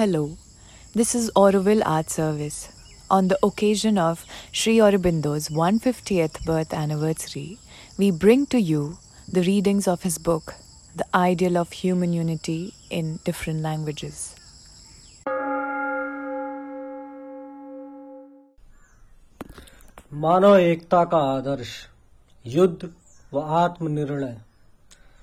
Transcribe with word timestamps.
Hello, 0.00 0.36
this 0.94 1.14
is 1.14 1.30
Auroville 1.36 1.82
Art 1.84 2.10
Service. 2.10 2.68
On 3.10 3.28
the 3.28 3.38
occasion 3.42 3.98
of 3.98 4.24
Sri 4.52 4.78
Aurobindo's 4.78 5.48
150th 5.48 6.44
birth 6.44 6.72
anniversary, 6.72 7.58
we 7.98 8.10
bring 8.10 8.46
to 8.46 8.60
you 8.60 8.98
the 9.32 9.42
readings 9.42 9.86
of 9.88 10.02
his 10.02 10.18
book, 10.18 10.54
The 10.94 11.06
Ideal 11.14 11.56
of 11.56 11.72
Human 11.72 12.12
Unity 12.12 12.74
in 12.90 13.20
Different 13.24 13.60
Languages. 13.60 14.34
मानव 20.12 20.56
एकता 20.56 21.04
का 21.04 21.18
आदर्श 21.36 21.70
युद्ध 22.46 22.88
व 23.32 23.38
आत्मनिर्णय 23.38 24.36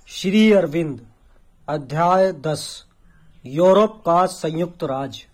श्री 0.07 0.52
अरविंद 0.53 0.99
अध्याय 1.67 2.31
दस 2.31 2.66
Europe 3.45 4.02
का 4.06 4.24
संयुक्त 4.27 4.84
राज्य। 4.84 5.27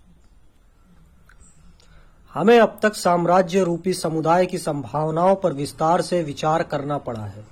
हमें 2.35 2.59
अब 2.61 2.79
तक 2.83 2.95
साम्राज्य 2.95 3.63
रूपी 3.65 3.93
समुदाय 3.95 4.47
की 4.47 4.59
संभावनाओं 4.59 5.35
पर 5.37 5.53
विस्तार 5.53 6.01
से 6.03 6.23
विचार 6.23 6.63
करना 6.63 6.99
पड़ा 6.99 7.23
है, 7.23 7.45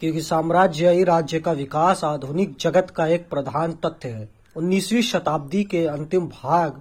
क्योंकि 0.00 0.20
साम्राज्य 0.22 0.90
ही 0.90 1.04
राज्य 1.04 1.40
का 1.40 1.52
विकास 1.52 2.04
आधुनिक 2.04 2.56
जगत 2.60 2.90
का 2.90 3.06
एक 3.06 3.28
प्रधान 3.30 3.72
तथ्य 3.84 4.08
है। 4.08 4.28
19वीं 4.56 5.02
शताब्दी 5.02 5.64
के 5.64 5.86
अंतिम 5.86 6.26
भाग 6.28 6.80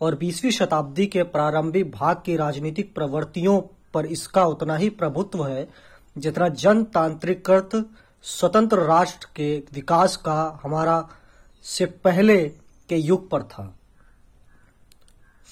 और 0.00 0.14
20वीं 0.14 0.50
शताब्दी 0.50 1.06
के 1.06 1.22
प्रारंभिक 1.22 1.90
भाग 1.90 2.22
की 2.26 2.36
राजनीतिक 2.36 2.94
प्रवृत्तियों 2.94 3.60
पर 3.94 4.06
इसका 4.08 4.44
उतना 4.46 4.76
ही 4.76 4.88
प्रभुत्व 4.90 5.46
है, 5.46 5.68
जितना 6.16 6.48
जनतांत्रिकृत 6.48 7.84
स्वतंत्र 8.24 8.78
राष्ट्र 8.78 9.28
के 9.36 9.56
विकास 9.74 10.16
का 10.16 10.60
हमारा 10.62 11.00
से 11.64 11.86
पहले 11.86 12.42
के 12.90 12.96
युग 12.96 13.28
पर 13.30 13.42
था। 13.42 13.74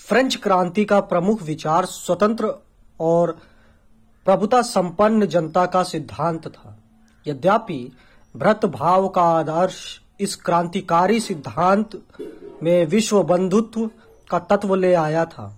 फ्रेंच 0.00 0.36
क्रांति 0.36 0.84
का 0.84 1.00
प्रमुख 1.02 1.42
विचार 1.42 1.84
स्वतंत्र 1.84 2.52
और 3.00 3.38
प्रभुता 4.26 4.62
संपन्न 4.62 5.26
जनता 5.26 5.64
का 5.66 5.82
सिद्धांत 5.82 6.48
था। 6.48 6.76
यद्यपि 7.26 7.90
भ्रत 8.34 8.64
भाव 8.66 9.08
का 9.08 9.22
आदर्श 9.22 10.00
इस 10.20 10.34
क्रांतिकारी 10.36 11.20
सिद्धांत 11.20 12.02
में 12.62 12.86
विश्व 12.86 13.22
बंधुत्व 13.22 13.86
का 14.30 14.38
तत्व 14.38 14.74
ले 14.74 14.92
आया 14.94 15.24
था, 15.24 15.54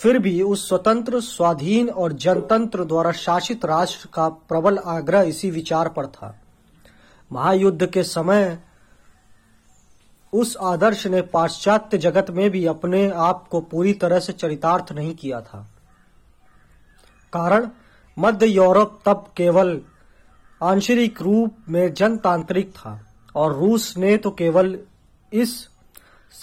फिर 0.00 0.18
भी 0.18 0.40
उस 0.42 0.68
स्वतंत्र, 0.68 1.20
स्वाधीन 1.20 1.88
और 1.88 2.12
जनतंत्र 2.12 2.84
द्वारा 2.84 3.12
शासित 3.12 3.64
राष्ट्र 3.64 4.08
का 4.14 4.28
प्रबल 4.28 4.78
आग्रह 4.78 5.20
इसी 5.22 5.50
विचार 5.50 5.88
पर 5.88 6.06
था। 6.06 6.34
महायुद्ध 7.30 7.86
के 7.86 8.02
समय 8.02 8.58
उस 10.34 10.56
आदर्श 10.62 11.06
ने 11.06 11.22
पाश्चात्य 11.22 11.98
जगत 11.98 12.30
में 12.30 12.50
भी 12.50 12.66
अपने 12.66 13.10
आप 13.10 13.48
को 13.48 13.60
पूरी 13.60 13.92
तरह 13.92 14.18
से 14.18 14.32
चरितार्थ 14.32 14.92
नहीं 14.92 15.14
किया 15.14 15.40
था। 15.40 15.70
कारण, 17.32 17.68
मध्य 18.18 18.46
यूरोप 18.46 19.00
तब 19.06 19.26
केवल 19.36 19.80
आंशिक 20.62 21.22
रूप 21.22 21.56
में 21.68 21.94
जनतांत्रिक 21.94 22.70
था 22.70 23.06
और 23.34 23.52
रूस 23.52 23.96
ने 23.96 24.16
तो 24.16 24.30
केवल 24.30 24.78
इस 25.32 25.68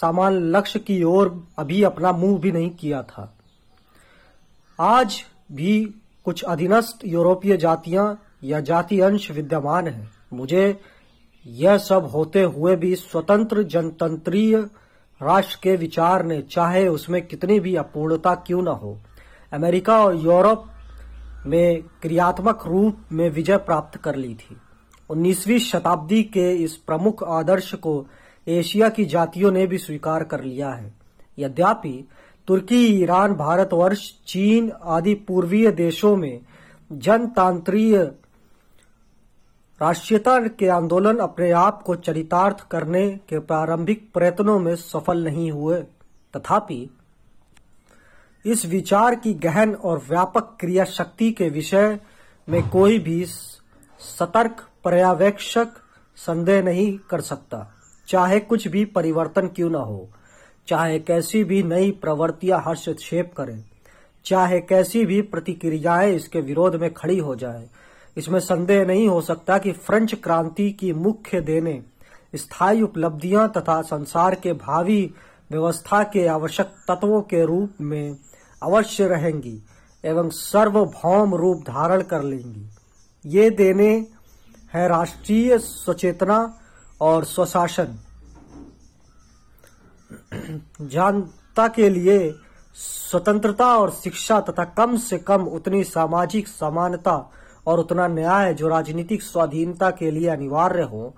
समान 0.00 0.32
लक्ष्य 0.32 0.78
की 0.78 1.02
ओर 1.02 1.48
अभी 1.58 1.82
अपना 1.82 2.12
मुँह 2.12 2.38
भी 2.38 2.52
नहीं 2.52 2.70
किया 2.70 3.02
था। 3.02 3.38
आज 4.80 5.24
भी 5.52 5.94
कुछ 6.24 6.42
अधीनस्थ 6.42 6.98
यूरोपीय 7.04 7.56
जातियाँ 7.56 8.22
या 8.44 8.60
जाति 8.60 9.00
अंश 9.00 9.30
विद्यमान 9.30 9.88
हैं। 9.88 10.10
मुझे 10.32 10.80
यह 11.46 11.78
सब 11.78 12.04
होते 12.04 12.42
हुए 12.42 12.76
भी 12.76 12.94
स्वतंत्र 12.94 13.62
जनतंत्रीय 13.62 14.56
राष्ट्र 15.20 15.58
के 15.62 15.76
विचार 15.76 16.24
ने 16.24 16.40
चाहे 16.42 16.86
उसमें 16.88 17.26
कितनी 17.26 17.60
भी 17.60 17.74
अपूर्णता 17.76 18.34
क्यों 18.34 18.62
न 18.62 18.68
हो, 18.68 18.98
अमेरिका 19.52 20.04
और 20.04 20.16
यूरोप 20.16 20.64
में 21.46 21.82
क्रियात्मक 22.02 22.66
रूप 22.66 22.98
में 23.12 23.28
विजय 23.30 23.56
प्राप्त 23.56 23.98
कर 23.98 24.16
ली 24.16 24.34
थी। 24.34 24.56
19वीं 25.10 25.58
शताब्दी 25.58 26.22
के 26.22 26.50
इस 26.54 26.76
प्रमुख 26.76 27.22
आदर्श 27.22 27.74
को 27.74 28.06
एशिया 28.46 28.88
की 28.88 29.04
जातियों 29.04 29.52
ने 29.52 29.66
भी 29.66 29.78
स्वीकार 29.78 30.24
कर 30.24 30.44
लिया 30.44 30.70
है। 30.70 30.94
यद्यपि 31.38 32.08
तुर्की, 32.48 32.86
ईरान, 33.02 33.34
भारतवर्ष, 33.34 34.10
चीन 34.26 34.72
आदि 34.84 35.14
पूर्वीय 35.14 35.70
देशों 35.70 36.16
में 36.16 36.40
जनतांत्रीय 36.92 38.10
राष्ट्रीयता 39.80 40.38
के 40.48 40.68
आंदोलन 40.68 41.18
अपने 41.18 41.50
आप 41.50 41.82
को 41.82 41.94
चरितार्थ 41.96 42.60
करने 42.70 43.08
के 43.28 43.38
प्रारंभिक 43.38 44.08
प्रयत्नों 44.14 44.58
में 44.58 44.74
सफल 44.76 45.24
नहीं 45.24 45.50
हुए। 45.52 45.80
तथापि, 46.34 46.90
इस 48.44 48.64
विचार 48.66 49.14
की 49.14 49.32
गहन 49.34 49.74
और 49.74 50.02
व्यापक 50.08 50.56
क्रिया 50.60 50.84
शक्ति 50.84 51.30
के 51.32 51.48
विषय 51.48 51.98
में 52.48 52.68
कोई 52.68 52.98
भी 52.98 53.24
सतर्क, 53.24 54.64
पर्यवेक्षक 54.84 55.68
संदेह 56.18 56.62
नहीं 56.62 56.96
कर 57.10 57.20
सकता। 57.20 57.66
चाहे 58.08 58.40
कुछ 58.40 58.68
भी 58.68 58.84
परिवर्तन 58.84 59.46
क्यों 59.46 59.70
न 59.70 59.74
हो, 59.74 60.08
चाहे 60.68 60.98
कैसी 60.98 61.44
भी 61.44 61.62
नई 61.62 61.90
प्रवृत्तियाँ 61.92 62.62
हस्तक्षेप 62.66 63.32
करें, 63.36 63.64
चाहे 64.24 64.60
कैसी 64.60 65.04
भी 65.06 65.20
प्रतिक्रियाएँ 65.22 66.14
इसके 66.14 66.40
विरोध 66.40 66.76
में 66.76 66.92
खड़ी 66.94 67.18
हो 67.18 67.34
जाए 67.36 67.68
इसमें 68.16 68.38
संदेह 68.40 68.84
नहीं 68.84 69.08
हो 69.08 69.20
सकता 69.20 69.58
कि 69.58 69.72
फ्रेंच 69.72 70.14
क्रांति 70.14 70.70
की 70.70 70.92
मुख्य 70.92 71.40
देने, 71.40 71.82
स्थायी 72.34 72.82
उपलब्धियाँ 72.82 73.48
तथा 73.56 73.80
संसार 73.82 74.34
के 74.34 74.52
भावी 74.52 75.14
व्यवस्था 75.50 76.02
के 76.02 76.26
आवश्यक 76.26 76.66
तत्वों 76.88 77.20
के 77.22 77.44
रूप 77.46 77.80
में 77.80 78.16
अवश्य 78.62 79.06
रहेंगी 79.08 79.58
एवं 80.04 80.28
सर्वभौम 80.28 81.34
रूप 81.34 81.62
धारण 81.62 82.02
कर 82.02 82.22
लेंगी। 82.22 82.68
ये 83.24 83.50
देने 83.50 83.90
है 84.74 84.88
राष्ट्रीय 84.88 85.58
सचेतना 85.58 86.38
और 87.00 87.24
स्वशासन। 87.24 87.98
जनता 90.80 91.68
के 91.68 91.88
लिए 91.88 92.34
स्वतंत्रता 92.74 93.66
और 93.78 93.90
शिक्षा 93.90 94.40
तथा 94.40 94.64
कम 94.64 94.96
से 94.96 95.18
कम 95.18 95.44
उतनी 95.44 95.84
सामाजिक 95.84 96.48
समानता 96.48 97.16
और 97.66 97.78
उतना 97.78 98.06
न्याय 98.06 98.54
जो 98.54 98.68
राजनीतिक 98.68 99.22
स्वाधीनता 99.22 99.90
के 99.90 100.10
लिए 100.10 100.28
अनिवार्य 100.28 100.82
हो, 100.82 101.14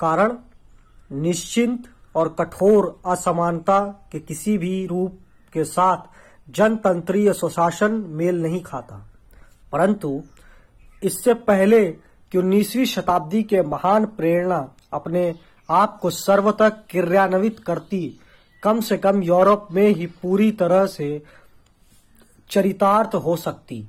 कारण 0.00 0.36
निश्चिंत 1.12 1.84
और 2.14 2.36
कठोर 2.38 3.00
असमानता 3.06 3.80
के 4.12 4.20
किसी 4.20 4.58
भी 4.58 4.86
रूप 4.86 5.18
के 5.52 5.64
साथ 5.64 5.96
जनतंत्रीय 6.50 7.32
स्वशासन 7.32 7.92
मेल 8.08 8.42
नहीं 8.42 8.62
खाता। 8.62 9.06
परंतु 9.72 10.22
इससे 11.02 11.34
पहले 11.34 11.84
कि 12.32 12.38
उन्नीसवीं 12.38 12.84
शताब्दी 12.84 13.42
के 13.42 13.62
महान 13.62 14.06
प्रेरणा 14.06 14.68
अपने 14.92 15.34
आप 15.70 15.98
को 15.98 16.10
सर्वतः 16.10 16.68
क्रियान्वित 16.68 17.58
करती, 17.58 18.20
कम 18.62 18.80
से 18.80 18.96
कम 18.98 19.22
यूरोप 19.22 19.68
में 19.72 19.88
ही 19.88 20.06
पूरी 20.06 20.50
तरह 20.52 20.86
से 20.86 21.22
चरितार्थ 22.50 23.14
हो 23.14 23.36
सकती। 23.36 23.88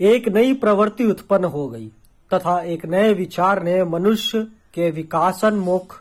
एक 0.00 0.28
नई 0.28 0.54
प्रवृत्ति 0.54 1.04
उत्पन्न 1.04 1.44
हो 1.44 1.68
गई, 1.68 1.86
तथा 2.30 2.60
एक 2.62 2.86
नए 2.86 3.12
विचार 3.14 3.62
ने 3.62 3.84
मनुष्य 3.84 4.42
के 4.74 4.90
विकासनमुख 4.90 5.96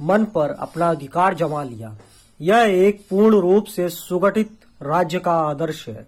मन 0.00 0.24
पर 0.24 0.50
अपना 0.50 0.90
अधिकार 0.90 1.34
जमा 1.34 1.62
लिया। 1.62 1.96
यह 2.40 2.58
एक 2.58 3.06
पूर्ण 3.10 3.40
रूप 3.40 3.64
से 3.64 3.88
सुगठित 3.88 4.50
राज्य 4.82 5.18
का 5.18 5.32
आदर्श 5.32 5.88
है। 5.88 6.06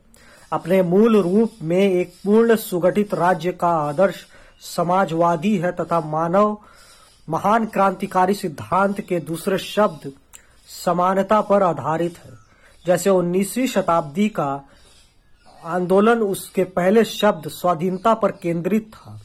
अपने 0.52 0.82
मूल 0.82 1.16
रूप 1.16 1.52
में 1.62 1.92
एक 1.92 2.14
पूर्ण 2.24 2.56
सुगठित 2.56 3.14
राज्य 3.14 3.52
का 3.52 3.68
आदर्श 3.68 4.26
समाजवादी 4.76 5.56
है 5.56 5.72
तथा 5.72 6.00
मानव 6.00 6.58
महान 7.28 7.66
क्रांतिकारी 7.66 8.34
सिद्धांत 8.34 9.00
के 9.00 9.18
दूसरे 9.20 9.58
शब्द 9.58 10.12
समानता 10.84 11.40
पर 11.40 11.62
आधारित 11.62 12.18
है। 12.18 12.32
जैसे 12.86 13.10
19वीं 13.10 13.66
शताब्दी 13.66 14.28
का 14.28 14.68
आंदोलन 15.66 16.20
उसके 16.22 16.64
पहले 16.64 17.04
शब्द 17.04 17.48
स्वाधीनता 17.48 18.14
पर 18.14 18.30
केंद्रित 18.32 18.90
था। 18.94 19.20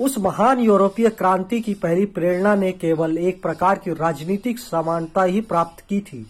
उस 0.00 0.18
महान 0.18 0.58
यूरोपीय 0.58 1.08
क्रांति 1.08 1.60
की 1.60 1.74
पहली 1.74 2.04
प्रेरणा 2.06 2.54
ने 2.54 2.72
केवल 2.72 3.16
एक 3.18 3.42
प्रकार 3.42 3.78
की 3.78 3.90
राजनीतिक 3.90 4.58
समानता 4.58 5.22
ही 5.22 5.40
प्राप्त 5.40 5.80
की 5.80 6.00
थी। 6.00 6.24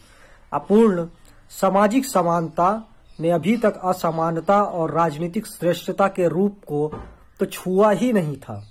अपूर्ण 0.53 1.07
सामाजिक 1.51 2.05
समानता 2.05 2.71
ने 3.21 3.31
अभी 3.31 3.57
तक 3.57 3.81
असमानता 3.85 4.63
और 4.63 4.91
राजनीतिक 4.91 5.47
श्रेष्ठता 5.47 6.09
के 6.09 6.29
रूप 6.29 6.59
को 6.67 6.91
तो 7.41 7.47
छुआ 7.47 7.91
ही 7.91 8.13
नहीं 8.13 8.37
था। 8.37 8.63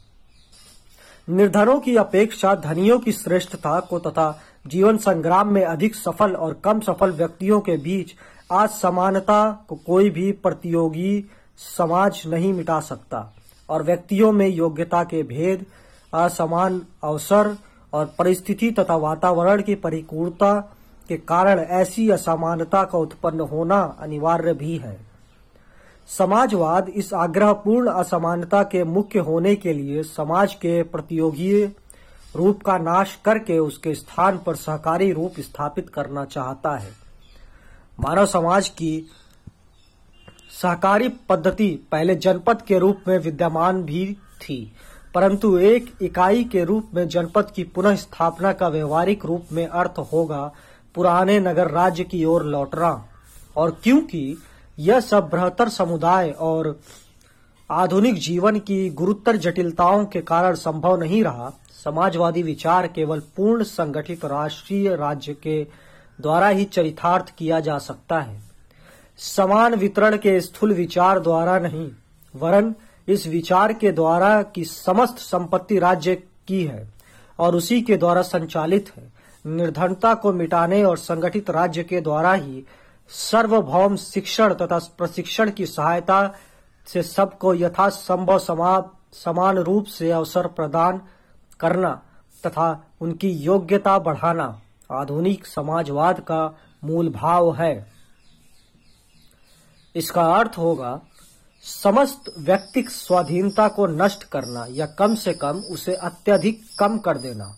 निर्धनों 1.30 1.80
की 1.80 1.96
अपेक्षा 1.96 2.54
धनियों 2.56 3.00
की 3.00 3.12
श्रेष्ठता 3.12 3.80
को 3.80 4.00
तथा 4.00 4.30
जीवन 4.68 4.98
संग्राम 4.98 5.54
में 5.54 5.64
अधिक 5.66 5.96
सफल 5.96 6.36
और 6.36 6.54
कम 6.64 6.80
सफल 6.80 7.12
व्यक्तियों 7.12 7.60
के 7.62 7.78
बीच 7.78 8.14
असमानता 8.52 9.66
को 9.68 9.76
कोई 9.76 10.10
भी 10.10 10.32
प्रतियोगी 10.32 11.30
समाज 11.60 12.22
नहीं 12.28 12.54
मिटा 12.54 12.80
सकता 12.80 13.34
और 13.70 13.84
व्यक्तियों 13.84 14.32
में 14.32 14.48
योग्यता 14.48 15.04
के 15.04 15.24
भेद, 15.24 15.66
असमान 16.14 16.82
अवसर 17.04 17.56
और 17.94 18.06
परिस्थिति 18.20 18.72
तथा 18.72 18.96
वातावरण 18.96 19.62
की 19.62 19.76
परिपूर्णता 19.76 20.54
के 21.10 21.18
कारण 21.18 21.60
ऐसी 21.60 22.10
असमानता 22.10 22.84
का 22.84 22.98
उत्पन्न 22.98 23.40
होना 23.42 23.82
अनिवार्य 24.00 24.54
भी 24.54 24.78
है। 24.78 24.98
समाजवाद 26.10 26.90
इस 26.90 27.14
आग्रहपूर्ण 27.14 27.90
असमानता 27.90 28.62
के 28.64 28.84
मुख्य 28.84 29.20
होने 29.20 29.56
के 29.56 29.74
लिए 29.74 30.04
समाज 30.04 30.54
के 30.54 30.82
प्रतियोगी 30.84 31.64
रूप 32.36 32.62
का 32.62 32.78
नाश 32.78 33.18
करके 33.26 33.58
उसके 33.60 33.94
स्थान 33.94 34.38
पर 34.38 34.56
सहकारी 34.56 35.12
रूप 35.12 35.40
स्थापित 35.40 35.90
करना 35.90 36.26
चाहता 36.26 36.76
है। 36.78 37.07
मानव 37.98 38.26
समाज 38.26 38.68
की 38.70 39.10
सहकारी 40.52 41.08
पद्धति 41.30 41.70
पहले 41.92 42.16
जनपद 42.16 42.62
के 42.62 42.80
रूप 42.80 43.04
में 43.08 43.18
विद्यमान 43.20 43.82
भी 43.84 44.06
थी, 44.42 44.72
परंतु 45.16 45.58
एक 45.58 45.94
इकाई 46.02 46.44
के 46.44 46.64
रूप 46.64 46.90
में 46.94 47.08
जनपद 47.08 47.52
की 47.56 47.64
पुनः 47.66 47.96
स्थापना 47.96 48.52
का 48.54 48.68
व्यवहारिक 48.68 49.26
रूप 49.26 49.48
में 49.52 49.66
अर्थ 49.68 50.00
होगा 50.14 50.52
पुराने 50.96 51.40
नगर 51.40 51.72
राज्य 51.72 52.04
की 52.04 52.24
ओर 52.26 52.46
लौटना। 52.46 52.92
और 53.56 53.80
क्योंकि 53.84 54.38
यह 54.78 55.00
सब 55.00 55.30
बृहत्तर 55.30 55.70
समुदाय 55.70 56.30
और 56.30 56.80
आधुनिक 57.70 58.16
जीवन 58.16 58.60
की 58.60 58.90
गुरुतर 58.90 59.38
जटिलताओं 59.38 60.06
के 60.06 60.22
कारण 60.22 60.56
संभव 60.56 61.00
नहीं 61.00 61.24
रहा, 61.24 61.52
समाजवादी 61.86 62.44
विचार 62.44 62.88
केवल 62.88 63.20
पूर्ण 63.38 63.64
संगठित 63.64 64.26
राष्ट्रीय 64.26 64.96
राज्य 64.96 65.34
के 65.34 65.87
द्वारा 66.20 66.48
ही 66.48 66.64
चरितार्थ 66.66 67.34
किया 67.38 67.60
जा 67.60 67.78
सकता 67.78 68.20
है। 68.20 68.40
समान 69.20 69.76
वितरण 69.76 70.18
के 70.18 70.40
स्थूल 70.42 70.74
विचार 70.74 71.20
द्वारा 71.20 71.58
नहीं, 71.60 71.90
वरन 72.34 72.74
इस 73.08 73.28
विचार 73.28 73.74
के 73.74 73.92
द्वारा 73.92 74.42
की 74.44 74.64
समस्त 74.64 75.18
संपत्ति 75.18 75.80
राज्य 75.80 76.16
की 76.48 76.64
है 76.64 76.88
और 77.40 77.56
उसी 77.56 77.82
के 77.82 77.98
द्वारा 77.98 78.22
संचालित 78.22 78.92
है। 78.98 79.12
निर्धनता 79.46 80.14
को 80.14 80.34
मिटाने 80.34 80.84
और 80.84 80.98
संगठित 80.98 81.50
राज्य 81.50 81.84
के 81.84 82.02
द्वारा 82.02 82.34
ही 82.34 82.64
सर्वभौम 83.10 83.96
शिक्षण 83.96 84.54
तथा 84.54 84.80
प्रशिक्षण 84.98 85.52
की 85.52 85.66
सहायता 85.66 86.36
से 86.88 87.04
सबको 87.04 87.54
यथासंभव 87.54 88.40
समान 89.14 89.58
रूप 89.58 89.86
से 89.86 90.12
अवसर 90.12 90.48
प्रदान 90.48 91.02
करना 91.60 91.92
तथा 92.46 92.70
उनकी 93.02 93.30
योग्यता 93.30 93.98
बढ़ाना। 94.00 94.48
आधुनिक 94.92 95.46
समाजवाद 95.46 96.20
का 96.20 96.60
मूल 96.84 97.10
भाव 97.10 97.56
है। 97.56 97.92
इसका 99.96 100.22
अर्थ 100.22 100.58
होगा, 100.58 101.02
समस्त 101.64 102.34
व्यक्तिक 102.38 102.90
स्वाधीनता 102.90 103.68
को 103.68 103.88
नष्ट 103.88 104.24
करना 104.24 104.66
या 104.70 104.86
कम 104.86 105.16
से 105.16 105.34
कम 105.34 105.58
उसे 105.58 105.94
अत्यधिक 105.94 106.62
कम 106.80 106.98
कर 106.98 107.18
देना। 107.18 107.58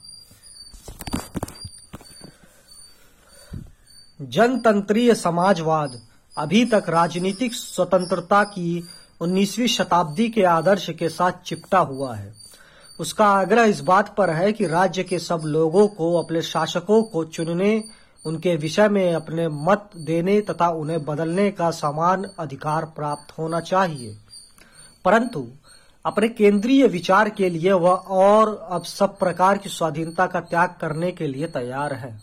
जनतंत्रीय 4.21 5.15
समाजवाद 5.15 6.01
अभी 6.37 6.65
तक 6.65 6.85
राजनीतिक 6.89 7.53
स्वतंत्रता 7.53 8.43
की 8.43 8.87
19वीं 9.21 9.67
शताब्दी 9.67 10.29
के 10.29 10.43
आदर्श 10.43 10.89
के 10.89 11.09
साथ 11.09 11.31
चिपटा 11.31 11.79
हुआ 11.79 12.15
है। 12.15 12.38
उसका 12.99 13.27
आग्रह 13.27 13.63
इस 13.63 13.79
बात 13.79 14.15
पर 14.15 14.29
है 14.29 14.53
कि 14.53 14.65
राज्य 14.65 15.03
के 15.03 15.19
सब 15.19 15.41
लोगों 15.45 15.87
को, 15.87 16.23
अपने 16.23 16.41
शासकों 16.41 17.03
को 17.03 17.23
चुनने, 17.23 17.83
उनके 18.25 18.55
विषय 18.55 18.89
में 18.89 19.13
अपने 19.13 19.47
मत 19.47 19.89
देने 19.97 20.41
तथा 20.41 20.69
उन्हें 20.69 21.05
बदलने 21.05 21.51
का 21.51 21.71
समान 21.71 22.25
अधिकार 22.39 22.85
प्राप्त 22.85 23.37
होना 23.37 23.59
चाहिए। 23.59 24.17
परंतु 25.05 25.47
अपने 26.05 26.27
केंद्रीय 26.27 26.87
विचार 26.87 27.29
के 27.29 27.49
लिए 27.49 27.71
वह 27.71 27.91
और 27.91 28.67
अब 28.71 28.83
सब 28.83 29.17
प्रकार 29.19 29.57
की 29.57 29.69
स्वाधीनता 29.69 30.25
का 30.25 30.39
त्याग 30.39 30.75
करने 30.81 31.11
के 31.11 31.27
लिए 31.27 31.47
तैयार 31.47 31.93
है। 31.93 32.19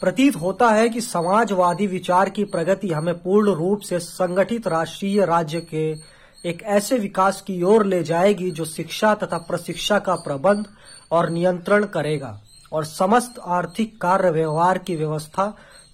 प्रतीत 0.00 0.36
होता 0.36 0.70
है 0.70 0.88
कि 0.88 1.00
समाजवादी 1.00 1.86
विचार 1.86 2.30
की 2.30 2.44
प्रगति 2.44 2.88
हमें 2.88 3.22
पूर्ण 3.22 3.50
रूप 3.50 3.80
से 3.80 3.98
संगठित 3.98 4.68
राष्ट्रीय 4.68 5.24
राज्य 5.24 5.60
के 5.60 6.15
एक 6.44 6.62
ऐसे 6.62 6.98
विकास 6.98 7.40
की 7.40 7.62
ओर 7.62 7.86
ले 7.86 8.02
जाएगी 8.04 8.50
जो 8.50 8.64
शिक्षा 8.64 9.14
तथा 9.14 9.38
प्रशिक्षा 9.38 9.98
का 9.98 10.14
प्रबंध 10.14 10.66
और 11.12 11.30
नियंत्रण 11.30 11.84
करेगा 11.84 12.40
और 12.72 12.84
समस्त 12.84 13.38
आर्थिक 13.38 14.00
कार्य 14.00 14.30
व्यवहार 14.30 14.78
की 14.78 14.96
व्यवस्था 14.96 15.46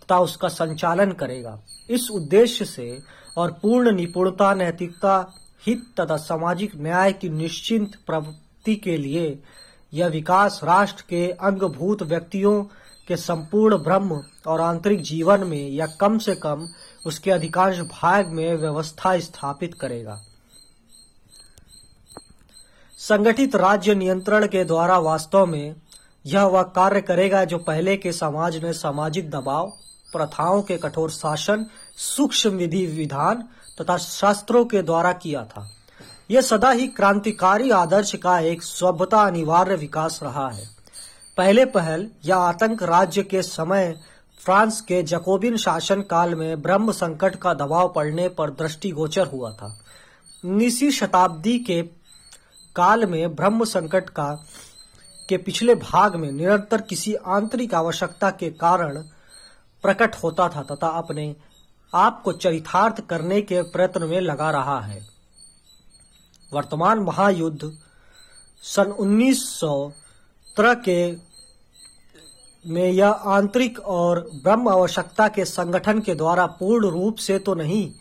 तथा 0.03 0.19
उसका 0.19 0.49
संचालन 0.49 1.13
करेगा। 1.13 1.59
इस 1.91 2.11
उद्देश्य 2.11 2.65
से 2.65 2.99
और 3.37 3.53
पूर्ण 3.53 3.95
निपुणता, 3.97 4.55
नैतिकता, 4.55 5.35
हित 5.67 5.85
तथा 6.01 6.17
सामाजिक 6.17 6.73
न्याय 6.77 7.13
की 7.13 7.29
निश्चिंत 7.29 7.93
प्रवृत्ति 8.07 8.77
के 8.77 8.97
लिए 8.97 9.43
यह 9.93 10.07
विकास 10.07 10.61
राष्ट्र 10.65 11.05
के 11.09 11.31
अंगभूत 11.31 12.03
व्यक्तियों 12.03 12.63
के 13.09 13.17
संपूर्ण 13.17 13.77
ब्रह्म 13.77 14.21
और 14.47 14.61
आंतरिक 14.61 15.03
जीवन 15.03 15.45
में 15.45 15.71
या 15.71 15.87
कम 16.01 16.19
से 16.19 16.35
कम 16.35 16.67
उसके 17.07 17.31
अधिकांश 17.31 17.79
भाग 17.79 18.29
में 18.29 18.55
व्यवस्था 18.55 19.19
स्थापित 19.19 19.75
करेगा। 19.75 20.21
संगठित 23.09 23.57
राज्य 23.57 23.95
नियंत्रण 23.95 24.47
के 24.47 24.65
द्वारा 24.65 24.99
वास्तव 24.99 25.47
में 25.47 25.75
यह 26.27 26.45
वह 26.45 26.63
कार्य 26.63 27.01
करेगा 27.01 27.45
जो 27.45 27.59
पहले 27.59 27.97
के 27.97 28.13
समाज 28.13 28.57
ने 28.57 28.73
सामाजिक 28.73 29.31
दबाव, 29.31 29.73
प्रथाओं 30.13 30.63
के 30.63 30.77
कठोर 30.77 31.11
शासन, 31.11 31.67
सूक्ष्म 31.97 32.51
विधि 32.51 32.87
विधान 32.87 33.49
तथा 33.81 33.97
शास्त्रों 33.97 34.65
के 34.65 34.83
द्वारा 34.83 35.13
किया 35.13 35.45
था। 35.45 35.71
यह 36.31 36.41
सदा 36.41 36.71
ही 36.71 36.87
क्रांतिकारी 36.87 37.71
आदर्श 37.71 38.15
का 38.15 38.39
एक 38.39 38.63
स्वभता 38.63 39.23
अनिवार्य 39.23 39.77
विकास 39.77 40.21
रहा 40.23 40.49
है। 40.49 40.69
पहले 41.37 41.65
पहल 41.65 42.09
यह 42.25 42.37
आतंक 42.37 42.83
राज्य 42.83 43.23
के 43.23 43.43
समय 43.43 44.01
फ्रांस 44.45 44.81
के 44.81 45.03
जकोबिन 45.03 45.57
शासन 45.57 46.03
काल 46.03 46.35
में 46.35 46.63
ब्रह्म 46.63 46.93
संकट 46.93 47.37
का 47.37 47.55
दबाव 47.55 47.93
पड़ने 47.97 48.29
पर 48.29 48.51
दृष्टिगोचर 48.51 49.27
हुआ 49.27 49.53
था। 49.53 49.79
उन्नीसवीं 50.45 50.91
शताब्दी 50.91 51.59
के 51.59 52.02
काल 52.77 53.07
में 53.07 53.35
ब्रह्म 53.35 53.65
संकट 53.65 54.09
का, 54.11 54.47
के 55.29 55.37
पिछले 55.37 55.75
भाग 55.75 56.17
में 56.17 56.31
निरंतर 56.33 56.81
किसी 56.81 57.15
आंतरिक 57.15 57.75
आवश्यकता 57.75 58.31
के 58.31 58.51
कारण 58.51 59.03
प्रकट 59.85 60.15
होता 60.15 60.49
था 60.49 60.63
तथा 60.63 60.89
अपने 60.89 61.35
आप 61.95 62.23
को 62.23 62.33
चरितार्थ 62.33 63.01
करने 63.01 63.41
के 63.43 63.63
प्रयत्न 63.63 64.03
में 64.03 64.21
लगा 64.21 64.51
रहा 64.51 64.81
है। 64.81 65.01
वर्तमान 66.53 66.99
महायुद्ध 66.99 67.73
सन 68.63 68.93
1900 69.01 70.75
के 70.85 71.13
में 72.65 72.91
यह 72.91 73.09
आंतरिक 73.09 73.79
और 73.81 74.21
ब्रह्म 74.43 74.69
आवश्यकता 74.69 75.29
के 75.29 75.45
संगठन 75.45 76.01
के 76.01 76.15
द्वारा 76.15 76.47
पूर्ण 76.47 76.91
रूप 76.91 77.17
से 77.17 77.39
तो 77.39 77.55
नहीं, 77.55 77.93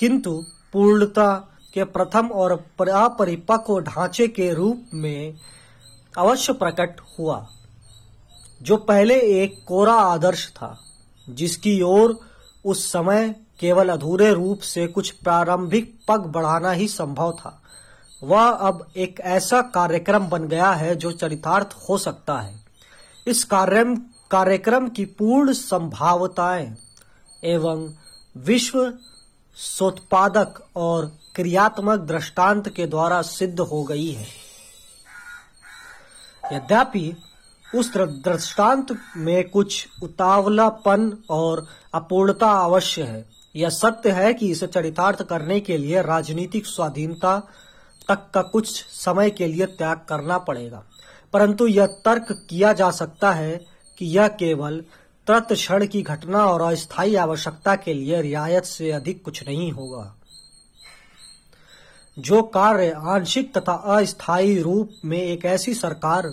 किंतु 0.00 0.42
पूर्णता 0.72 1.49
के 1.74 1.84
प्रथम 1.84 2.28
और 2.28 2.52
अपरिपक्व 2.52 3.80
ढांचे 3.80 4.28
के 4.28 4.52
रूप 4.54 4.84
में 4.94 5.34
अवश्य 6.18 6.52
प्रकट 6.52 7.00
हुआ, 7.18 7.46
जो 8.62 8.76
पहले 8.76 9.20
एक 9.20 9.64
कोरा 9.66 9.94
आदर्श 9.94 10.48
था, 10.48 10.78
जिसकी 11.28 11.82
ओर 11.82 12.18
उस 12.64 12.92
समय 12.92 13.34
केवल 13.60 13.88
अधूरे 13.88 14.32
रूप 14.34 14.60
से 14.60 14.86
कुछ 14.86 15.10
प्रारंभिक 15.10 15.98
पग 16.08 16.20
बढ़ाना 16.20 16.70
ही 16.70 16.88
संभव 16.88 17.32
था। 17.32 17.62
वह 18.24 18.42
अब 18.42 18.86
एक 18.96 19.20
ऐसा 19.20 19.62
कार्यक्रम 19.62 20.26
बन 20.26 20.48
गया 20.48 20.70
है 20.72 20.96
जो 20.96 21.12
चरितार्थ 21.12 21.76
हो 21.88 21.98
सकता 21.98 22.38
है। 22.40 22.54
इस 23.26 23.44
कार्यक्रम 23.44 23.96
कार्यक्रम 24.30 24.88
की 24.88 25.04
पूर्ण 25.04 25.52
संभावताएँ 25.52 26.76
एवं 27.44 27.88
विश्व 28.36 28.92
सोत्पादक 29.56 30.62
और 30.76 31.19
क्रियात्मक 31.34 32.00
दृष्टांत 32.00 32.68
के 32.68 32.86
द्वारा 32.86 33.22
सिद्ध 33.22 33.60
हो 33.60 33.82
गई 33.84 34.10
है। 34.10 34.26
यद्यपि, 36.52 37.16
उस 37.74 37.96
दृष्टांत 37.96 38.86
में 39.16 39.48
कुछ 39.48 39.88
उतावलापन 40.02 41.18
और 41.30 41.66
अपूर्णता 41.94 42.50
अवश्य 42.50 43.02
है, 43.02 43.28
यह 43.56 43.68
सत्य 43.68 44.10
है 44.10 44.34
कि 44.34 44.50
इसे 44.50 44.66
चरितार्थ 44.66 45.22
करने 45.22 45.60
के 45.60 45.78
लिए 45.78 46.02
राजनीतिक 46.02 46.66
स्वाधीनता 46.66 47.38
तक 48.08 48.30
का 48.34 48.42
कुछ 48.42 48.84
समय 48.84 49.30
के 49.30 49.46
लिए 49.46 49.66
त्याग 49.66 49.96
करना 50.08 50.38
पड़ेगा। 50.38 50.84
परंतु 51.32 51.66
यह 51.66 51.86
तर्क 51.86 52.46
किया 52.50 52.72
जा 52.72 52.90
सकता 52.90 53.32
है 53.32 53.66
कि 53.98 54.06
यह 54.06 54.28
केवल 54.28 54.84
तत्क्षण 55.26 55.86
की 55.86 56.02
घटना 56.02 56.46
और 56.46 56.62
अस्थायी 56.62 57.14
आवश्यकता 57.14 57.76
के 57.76 57.94
लिए 57.94 58.22
रियायत 58.22 58.64
से 58.64 58.90
अधिक 58.92 59.24
कुछ 59.24 59.46
नहीं 59.48 59.72
होगा। 59.72 60.19
जो 62.20 62.42
कार्य 62.42 62.90
आंशिक 62.90 63.58
तथा 63.58 63.72
अस्थायी 63.72 64.60
रूप 64.62 64.90
में 65.04 65.18
एक 65.18 65.44
ऐसी 65.44 65.74
सरकार 65.74 66.32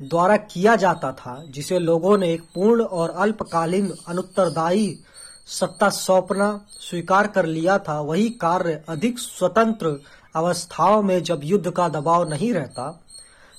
द्वारा 0.00 0.36
किया 0.36 0.76
जाता 0.76 1.12
था, 1.12 1.44
जिसे 1.48 1.78
लोगों 1.78 2.16
ने 2.18 2.32
एक 2.32 2.42
पूर्ण 2.54 2.82
और 2.82 3.10
अल्पकालीन 3.10 3.92
अनुत्तरदायी 4.08 4.98
सत्ता 5.46 5.88
सौंपना 5.90 6.66
स्वीकार 6.70 7.26
कर 7.26 7.46
लिया 7.46 7.78
था, 7.78 8.00
वही 8.00 8.28
कार्य 8.30 8.82
अधिक 8.88 9.18
स्वतंत्र 9.18 9.98
अवस्थाओं 10.36 11.02
में 11.02 11.22
जब 11.22 11.40
युद्ध 11.44 11.70
का 11.70 11.88
दबाव 11.88 12.28
नहीं 12.28 12.52
रहता, 12.52 13.04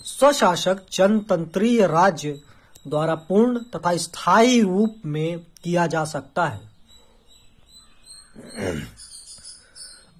स्वशासक 0.03 0.81
जनतंत्रीय 0.91 1.87
राज्य 1.87 2.39
द्वारा 2.87 3.15
पूर्ण 3.15 3.59
तथा 3.75 3.95
स्थायी 3.97 4.61
रूप 4.61 5.01
में 5.05 5.39
किया 5.63 5.87
जा 5.87 6.03
सकता 6.05 6.45
है। 6.45 6.61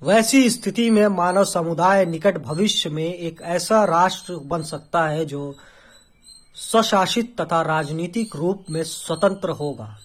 वैसी 0.03 0.49
स्थिति 0.49 0.89
में 0.89 1.07
मानव 1.07 1.43
समुदाय 1.43 2.05
निकट 2.05 2.37
भविष्य 2.37 2.89
में 2.89 3.13
एक 3.13 3.41
ऐसा 3.41 3.83
राष्ट्र 3.83 4.35
बन 4.35 4.63
सकता 4.63 5.07
है 5.07 5.25
जो 5.25 5.55
स्वशासित 6.55 7.41
तथा 7.41 7.61
राजनीतिक 7.61 8.35
रूप 8.35 8.65
में 8.69 8.83
स्वतंत्र 8.83 9.49
होगा। 9.49 9.97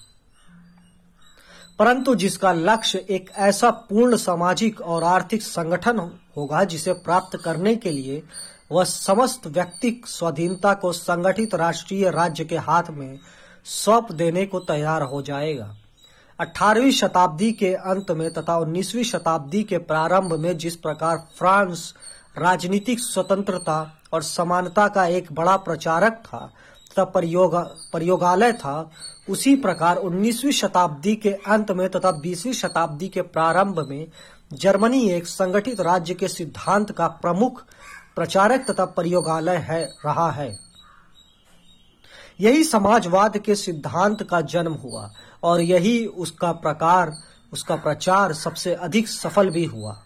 परंतु 1.78 2.14
जिसका 2.14 2.52
लक्ष्य 2.52 3.06
एक 3.10 3.30
ऐसा 3.36 3.70
पूर्ण 3.70 4.16
सामाजिक 4.16 4.80
और 4.80 5.04
आर्थिक 5.04 5.42
संगठन 5.42 5.98
होगा 6.36 6.64
जिसे 6.64 6.92
प्राप्त 6.92 7.38
करने 7.44 7.76
के 7.76 7.90
लिए, 7.90 8.22
वह 8.72 8.84
समस्त 8.84 9.46
व्यक्तिक 9.46 10.06
स्वाधीनता 10.06 10.74
को 10.74 10.92
संगठित 10.92 11.54
राष्ट्रीय 11.54 12.10
राज्य 12.10 12.44
के 12.44 12.56
हाथ 12.56 12.82
में 12.90 13.18
सौंप 13.64 14.12
देने 14.12 14.46
को 14.46 14.60
तैयार 14.60 15.02
हो 15.02 15.22
जाएगा। 15.22 15.76
18वीं 16.40 16.90
शताब्दी 16.90 17.52
के 17.52 17.74
अंत 17.74 18.10
में 18.10 18.32
तथा 18.32 18.56
19वीं 18.58 19.02
शताब्दी 19.04 19.62
के 19.62 19.78
प्रारंभ 19.78 20.32
में 20.32 20.56
जिस 20.58 20.76
प्रकार 20.76 21.16
फ्रांस 21.38 21.94
राजनीतिक 22.38 23.00
स्वतंत्रता 23.00 23.94
और 24.12 24.22
समानता 24.22 24.88
का 24.88 25.06
एक 25.06 25.32
बड़ा 25.32 25.56
प्रचारक 25.56 26.12
था 26.12 26.38
तथा 26.92 27.04
प्रयोग, 27.04 27.54
प्रयोगालय 27.92 28.52
था, 28.52 28.90
उसी 29.30 29.54
प्रकार 29.56 29.96
19वीं 29.96 30.52
शताब्दी 30.52 31.14
के 31.16 31.30
अंत 31.30 31.70
में 31.70 31.88
तथा 31.88 32.12
20वीं 32.20 32.52
शताब्दी 32.52 33.08
के 33.08 33.22
प्रारंभ 33.22 33.86
में 33.88 34.06
जर्मनी 34.52 35.10
एक 35.10 35.26
संगठित 35.26 35.80
राज्य 35.80 36.14
के 36.14 36.28
सिद्धांत 36.28 36.90
का 36.92 37.06
प्रमुख 37.06 37.62
प्रचारक 38.16 38.70
तथा 38.70 38.84
प्रयोगालय 38.84 39.56
है, 39.56 39.84
रहा 40.06 40.30
है। 40.30 40.69
यही 42.40 42.64
समाजवाद 42.64 43.38
के 43.38 43.54
सिद्धांत 43.54 44.22
का 44.22 44.40
जन्म 44.40 44.72
हुआ 44.72 45.10
और 45.42 45.60
यही 45.60 46.06
उसका 46.06 46.52
प्रकार, 46.52 47.12
उसका 47.52 47.76
प्रचार 47.76 48.32
सबसे 48.32 48.74
अधिक 48.74 49.08
सफल 49.08 49.50
भी 49.50 49.64
हुआ। 49.64 50.02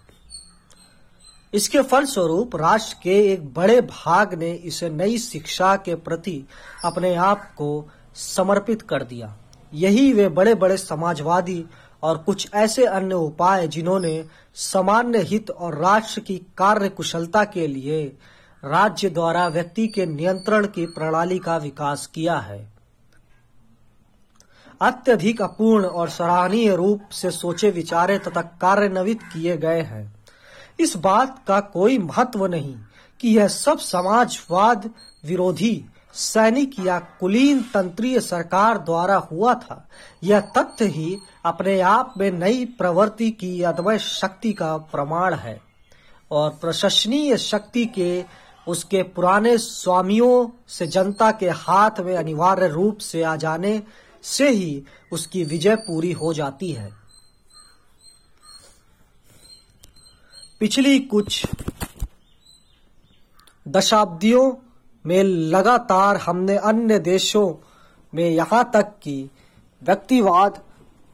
इसके 1.54 1.82
फलस्वरूप 1.82 2.56
राष्ट्र 2.56 2.96
के 3.02 3.32
एक 3.32 3.54
बड़े 3.54 3.80
भाग 3.80 4.34
ने 4.34 4.52
इसे 4.52 4.88
नई 4.88 5.18
शिक्षा 5.18 5.76
के 5.76 5.94
प्रति 5.94 6.44
अपने 6.84 7.14
आप 7.14 7.54
को 7.54 7.88
समर्पित 8.14 8.82
कर 8.82 9.02
दिया। 9.02 9.36
यही 9.74 10.12
वे 10.12 10.28
बड़े 10.28 10.54
बड़े 10.54 10.76
समाजवादी 10.76 11.64
और 12.02 12.18
कुछ 12.18 12.48
ऐसे 12.54 12.84
अन्य 12.84 13.14
उपाय 13.14 13.68
जिन्होंने 13.68 14.24
सामान्य 14.54 15.18
हित 15.18 15.50
और 15.50 15.78
राष्ट्र 15.78 16.20
की 16.20 16.36
कार्य 16.58 16.88
कुशलता 16.88 17.44
के 17.44 17.66
लिए 17.66 18.16
राज्य 18.64 19.10
द्वारा 19.10 19.48
व्यक्ति 19.48 19.86
के 19.86 20.06
नियंत्रण 20.06 20.66
की 20.66 20.86
प्रणाली 20.86 21.38
का 21.38 21.56
विकास 21.56 22.06
किया 22.06 22.36
है। 22.36 22.72
अत्यधिक 24.80 25.42
अपूर्ण 25.42 25.84
और 25.84 26.08
सराहनीय 26.08 26.76
रूप 26.76 27.02
से 27.12 27.30
सोचे 27.30 27.70
विचारे 27.70 28.18
तथा 28.18 28.42
कार्यान्वित 28.42 29.22
किए 29.22 29.56
गए 29.56 29.80
हैं। 29.80 30.14
इस 30.80 30.96
बात 30.96 31.44
का 31.48 31.60
कोई 31.60 31.98
महत्व 31.98 32.46
नहीं 32.46 32.76
कि 33.20 33.28
यह 33.28 33.48
सब 33.48 33.78
समाजवाद 33.78 34.90
विरोधी, 35.24 35.84
सैनिक 36.14 36.78
या 36.80 36.98
कुलीन 36.98 37.62
तंत्रीय 37.62 38.20
सरकार 38.20 38.78
द्वारा 38.78 39.16
हुआ 39.16 39.54
था। 39.54 39.88
यह 40.22 40.40
तथ्य 40.40 40.84
ही 40.84 41.16
अपने 41.44 41.80
आप 41.80 42.14
में 42.18 42.30
नई 42.30 42.64
प्रवृत्ति 42.64 43.30
की 43.30 43.62
अदमय 43.62 43.98
शक्ति 43.98 44.52
का 44.52 44.76
प्रमाण 44.76 45.34
है 45.34 45.60
और 46.30 46.50
प्रशंसनीय 46.50 47.36
शक्ति 47.36 47.86
के 47.86 48.24
उसके 48.68 49.02
पुराने 49.02 49.56
स्वामियों 49.58 50.48
से 50.68 50.86
जनता 50.86 51.30
के 51.30 51.48
हाथ 51.48 52.00
में 52.00 52.14
अनिवार्य 52.16 52.68
रूप 52.68 52.98
से 52.98 53.22
आ 53.22 53.36
जाने 53.36 53.82
से 54.22 54.48
ही 54.48 54.82
उसकी 55.12 55.44
विजय 55.44 55.76
पूरी 55.76 56.12
हो 56.12 56.32
जाती 56.34 56.70
है। 56.72 56.92
पिछली 60.60 60.98
कुछ 61.00 61.46
दशाब्दियों 63.68 64.52
में 65.04 65.22
लगातार 65.22 66.16
हमने 66.16 66.56
अन्य 66.56 66.98
देशों 66.98 67.54
में 68.14 68.28
यहाँ 68.30 68.70
तक 68.74 68.94
कि 69.02 69.30
व्यक्तिवाद 69.82 70.62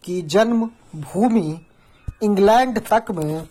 की 0.04 0.20
जन्म 0.22 0.70
भूमि 0.96 1.60
इंग्लैंड 2.22 2.78
तक 2.88 3.10
में 3.10 3.48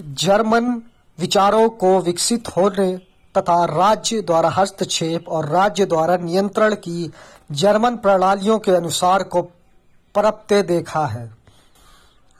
जर्मन 0.00 0.82
विचारों 1.18 1.68
को 1.68 2.00
विकसित 2.00 2.48
होने 2.48 3.15
तथा 3.36 3.64
राज्य 3.64 4.20
द्वारा 4.22 4.48
हस्तक्षेप 4.48 5.28
और 5.28 5.46
राज्य 5.46 5.86
द्वारा 5.86 6.16
नियंत्रण 6.16 6.74
की 6.74 7.12
जर्मन 7.52 7.96
प्रणालियों 7.96 8.58
के 8.58 8.72
अनुसार 8.72 9.22
को 9.22 9.42
परपते 10.14 10.62
देखा 10.62 11.06
है। 11.06 11.36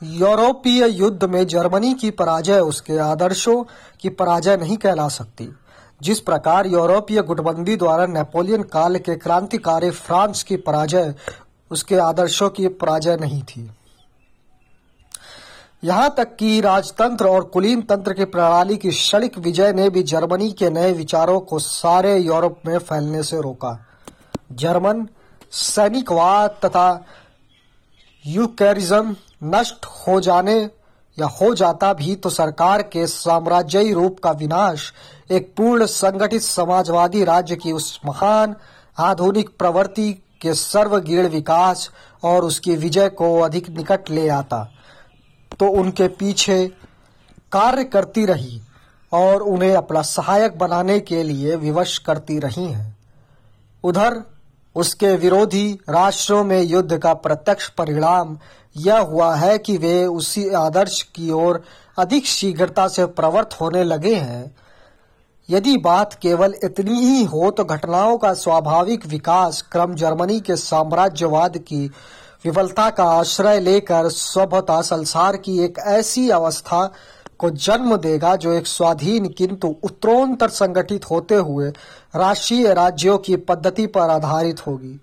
यूरोपीय 0.03 0.87
युद्ध 0.87 1.23
में 1.23 1.47
जर्मनी 1.47 1.93
की 1.93 2.09
पराजय 2.11 2.59
उसके 2.59 2.97
आदर्शों 2.97 3.63
की 4.01 4.09
पराजय 4.09 4.57
नहीं 4.57 4.77
कहला 4.77 5.07
सकती। 5.07 5.49
जिस 6.01 6.19
प्रकार 6.19 6.67
यूरोपीय 6.67 7.21
गुटबंदी 7.21 7.75
द्वारा 7.75 8.05
नेपोलियन 8.05 8.63
काल 8.63 8.97
के 8.97 9.15
क्रांतिकारी 9.15 9.89
फ्रांस 9.89 10.43
की 10.43 10.57
पराजय 10.57 11.15
उसके 11.71 11.95
आदर्शों 11.95 12.49
की 12.49 12.67
पराजय 12.67 13.15
नहीं 13.15 13.41
थी। 13.41 13.71
यहाँ 15.87 16.13
तक 16.17 16.35
कि 16.35 16.59
राजतंत्र 16.61 17.27
और 17.27 17.43
कुलीन 17.43 17.81
तंत्र 17.81 18.13
की 18.13 18.25
प्रणाली 18.25 18.75
की 18.77 18.89
क्षणिक 18.89 19.37
विजय 19.37 19.71
ने 19.73 19.89
भी 19.89 20.01
जर्मनी 20.03 20.51
के 20.51 20.69
नए 20.69 20.91
विचारों 20.93 21.39
को 21.39 21.59
सारे 21.59 22.17
यूरोप 22.17 22.57
में 22.65 22.77
फैलने 22.77 23.23
से 23.23 23.41
रोका। 23.41 23.71
जर्मन 24.51 25.07
सैनिकवाद 25.51 26.59
तथा 26.65 27.05
यूकैरिज्म 28.25 29.15
नष्ट 29.55 29.85
हो 30.07 30.19
जाने 30.21 30.57
या 31.17 31.27
हो 31.31 31.53
जाता 31.55 31.93
भी 31.93 32.15
तो 32.15 32.29
सरकार 32.29 32.81
के 32.83 33.07
साम्राज्यी 33.07 33.93
रूप 33.93 34.19
का 34.23 34.31
विनाश 34.31 34.93
एक 35.31 35.53
पूर्ण 35.57 35.85
संगठित 35.85 36.41
समाजवादी 36.41 37.23
राज्य 37.23 37.55
की 37.55 37.71
उस 37.71 37.99
महान 38.05 38.55
आधुनिक 38.99 39.57
प्रवृत्ति 39.59 40.13
के 40.41 40.53
सर्वगीण 40.53 41.27
विकास 41.27 41.89
और 42.23 42.45
उसकी 42.45 42.75
विजय 42.75 43.09
को 43.09 43.39
अधिक 43.41 43.69
निकट 43.69 44.09
ले 44.09 44.27
आता। 44.29 44.67
तो 45.59 45.67
उनके 45.71 46.07
पीछे 46.07 46.65
कार्य 47.51 47.83
करती 47.83 48.25
रही 48.25 48.61
और 49.11 49.41
उन्हें 49.41 49.75
अपना 49.75 50.01
सहायक 50.01 50.57
बनाने 50.57 50.99
के 50.99 51.23
लिए 51.23 51.55
विवश 51.55 51.97
करती 51.97 52.39
रही 52.39 52.65
हैं। 52.65 52.97
उधर 53.83 54.21
उसके 54.75 55.15
विरोधी 55.15 55.79
राष्ट्रों 55.89 56.43
में 56.43 56.61
युद्ध 56.61 56.97
का 56.97 57.13
प्रत्यक्ष 57.13 57.69
परिणाम 57.69 58.37
यह 58.77 58.99
हुआ 58.99 59.35
है 59.35 59.57
कि 59.57 59.77
वे 59.77 60.05
उसी 60.05 60.49
आदर्श 60.49 61.01
की 61.15 61.29
ओर 61.31 61.63
अधिक 61.97 62.25
शीघ्रता 62.25 62.87
से 62.87 63.05
प्रवृत्त 63.05 63.61
होने 63.61 63.83
लगे 63.83 64.15
हैं। 64.15 64.55
यदि 65.49 65.77
बात 65.77 66.13
केवल 66.13 66.53
इतनी 66.63 66.99
ही 66.99 67.23
हो 67.23 67.51
तो 67.51 67.63
घटनाओं 67.63 68.17
का 68.17 68.33
स्वाभाविक 68.33 69.05
विकास 69.05 69.61
क्रम 69.61 69.95
जर्मनी 69.95 70.39
के 70.39 70.55
साम्राज्यवाद 70.55 71.57
की 71.57 71.91
विफलता 72.47 72.89
का 72.89 73.03
आश्रय 73.03 73.59
लेकर 73.59 74.07
स्वभता 74.09 74.81
संसार 74.81 75.37
की 75.37 75.59
एक 75.59 75.79
ऐसी 75.79 76.29
अवस्था 76.29 76.93
को 77.39 77.49
जन्म 77.49 77.95
देगा 77.97 78.35
जो 78.35 78.51
एक 78.53 78.67
स्वाधीन 78.67 79.27
किंतु 79.29 79.75
उत्तरोत्तर 79.83 80.49
संगठित 80.49 81.09
होते 81.11 81.35
हुए 81.35 81.69
राष्ट्रीय 82.15 82.73
राज्यों 82.73 83.17
की 83.17 83.35
पद्धति 83.35 83.85
पर 83.87 84.01
आधारित 84.01 84.67
होगी। 84.67 85.01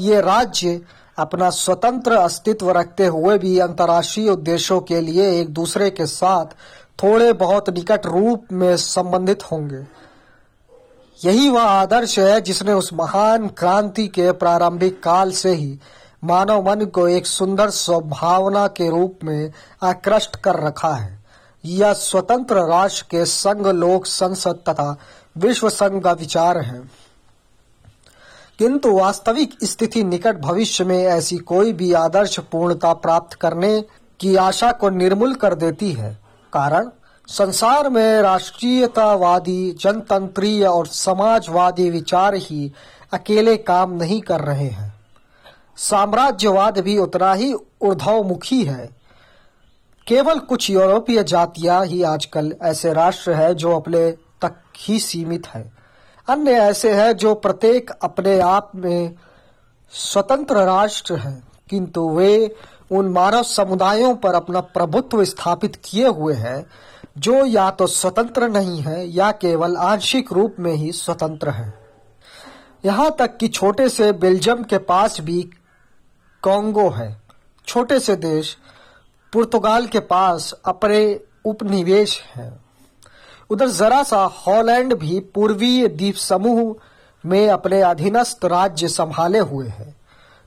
ये 0.00 0.20
राज्य 0.20 0.80
अपना 1.18 1.50
स्वतंत्र 1.50 2.12
अस्तित्व 2.12 2.70
रखते 2.70 3.06
हुए 3.06 3.38
भी 3.38 3.58
अंतर्राष्ट्रीय 3.58 4.28
उद्देश्यों 4.30 4.80
के 4.80 5.00
लिए 5.00 5.40
एक 5.40 5.48
दूसरे 5.48 5.90
के 5.90 6.06
साथ 6.06 6.46
थोड़े 7.02 7.32
बहुत 7.32 7.70
निकट 7.70 8.06
रूप 8.06 8.52
में 8.52 8.76
संबंधित 8.76 9.42
होंगे। 9.52 9.86
यही 11.24 11.48
वह 11.48 11.62
आदर्श 11.62 12.18
है 12.18 12.40
जिसने 12.40 12.72
उस 12.72 12.92
महान 12.92 13.48
क्रांति 13.48 14.08
के 14.08 14.32
प्रारंभिक 14.32 15.02
काल 15.02 15.32
से 15.32 15.54
ही 15.54 15.78
मानव 16.24 16.70
मन 16.70 16.84
को 16.86 17.08
एक 17.08 17.26
सुंदर 17.26 17.70
स्वभावना 17.70 18.66
के 18.66 18.90
रूप 18.90 19.18
में 19.24 19.52
आकृष्ट 19.82 20.36
कर 20.36 20.54
रखा 20.54 20.94
है। 20.94 21.24
यह 21.64 21.92
स्वतंत्र 21.92 22.56
राष्ट्र 22.56 23.06
के 23.10 23.24
संघ, 23.24 23.66
लोक 23.66 24.06
संसद 24.06 24.54
तथा 24.68 24.96
विश्व 25.36 25.68
संघ 25.68 26.02
का 26.02 26.12
विचार 26.12 26.58
है। 26.58 26.82
किंतु 28.58 28.98
वास्तविक 28.98 29.56
स्थिति 29.64 30.04
निकट 30.04 30.36
भविष्य 30.36 30.84
में 30.84 31.04
ऐसी 31.04 31.38
कोई 31.38 31.72
भी 31.72 31.92
आदर्श 31.92 32.40
पूर्णता 32.40 32.92
प्राप्त 32.92 33.34
करने 33.34 33.84
की 34.20 34.36
आशा 34.36 34.72
को 34.72 34.90
निर्मूल 34.90 35.34
कर 35.34 35.54
देती 35.54 35.92
है। 35.92 36.18
कारण, 36.52 36.90
संसार 37.28 37.90
में 37.90 38.22
राष्ट्रीयतावादी, 38.22 39.76
जनतंत्रीय 39.80 40.66
और 40.66 40.86
समाजवादी 40.86 41.90
विचार 41.90 42.34
ही 42.34 42.72
अकेले 43.12 43.56
काम 43.56 43.90
नहीं 43.92 44.20
कर 44.20 44.40
रहे 44.40 44.68
हैं। 44.68 44.91
साम्राज्यवाद 45.78 46.78
भी 46.78 46.98
उतना 46.98 47.32
ही 47.32 47.52
ऊर्ध्वमुखी 47.82 48.64
है। 48.64 48.88
केवल 50.06 50.38
कुछ 50.38 50.70
यूरोपीय 50.70 51.22
जातियाँ 51.22 51.84
ही 51.86 52.02
आजकल 52.02 52.54
ऐसे 52.62 52.92
राष्ट्र 52.92 53.32
है 53.32 53.54
जो 53.54 53.76
अपने 53.76 54.10
तक 54.42 54.56
ही 54.78 54.98
सीमित 54.98 55.46
है। 55.46 55.72
अन्य 56.28 56.52
ऐसे 56.52 56.92
हैं 56.94 57.12
जो 57.12 57.34
प्रत्येक 57.34 57.90
अपने 57.90 58.38
आप 58.40 58.70
में 58.74 59.14
स्वतंत्र 59.92 60.56
राष्ट्र 60.56 61.16
हैं, 61.16 61.42
किंतु 61.70 62.08
वे 62.08 62.54
उन 62.90 63.08
मानव 63.08 63.42
समुदायों 63.42 64.14
पर 64.14 64.34
अपना 64.34 64.60
प्रभुत्व 64.60 65.24
स्थापित 65.24 65.76
किए 65.84 66.08
हुए 66.08 66.34
हैं, 66.34 66.66
जो 67.18 67.44
या 67.46 67.70
तो 67.70 67.86
स्वतंत्र 67.86 68.48
नहीं 68.48 68.80
है, 68.80 69.08
या 69.08 69.30
केवल 69.30 69.76
आंशिक 69.76 70.32
रूप 70.32 70.56
में 70.58 70.72
ही 70.72 70.92
स्वतंत्र 70.92 71.50
है। 71.50 71.72
यहाँ 72.84 73.10
तक 73.18 73.36
कि 73.36 73.48
छोटे 73.48 73.88
से 73.88 74.12
बेल्जियम 74.12 74.62
के 74.62 74.78
पास 74.78 75.20
भी 75.20 75.50
कांगो 76.44 76.88
है। 76.90 77.22
छोटे 77.66 78.00
से 78.00 78.16
देश 78.16 78.56
पुर्तगाल 79.32 79.86
के 79.86 80.00
पास 80.00 80.54
अपने 80.64 81.20
उपनिवेश 81.44 82.20
है। 82.34 82.60
उधर 83.50 83.68
जरा 83.68 84.02
सा 84.02 84.24
हॉलैंड 84.24 84.94
भी 84.94 85.20
पूर्वीय 85.20 85.88
द्वीप 85.88 86.14
समूह 86.14 86.74
में 87.26 87.48
अपने 87.50 87.80
अधीनस्थ 87.80 88.44
राज्य 88.44 88.88
संभाले 88.88 89.38
हुए 89.38 89.68
है। 89.68 89.94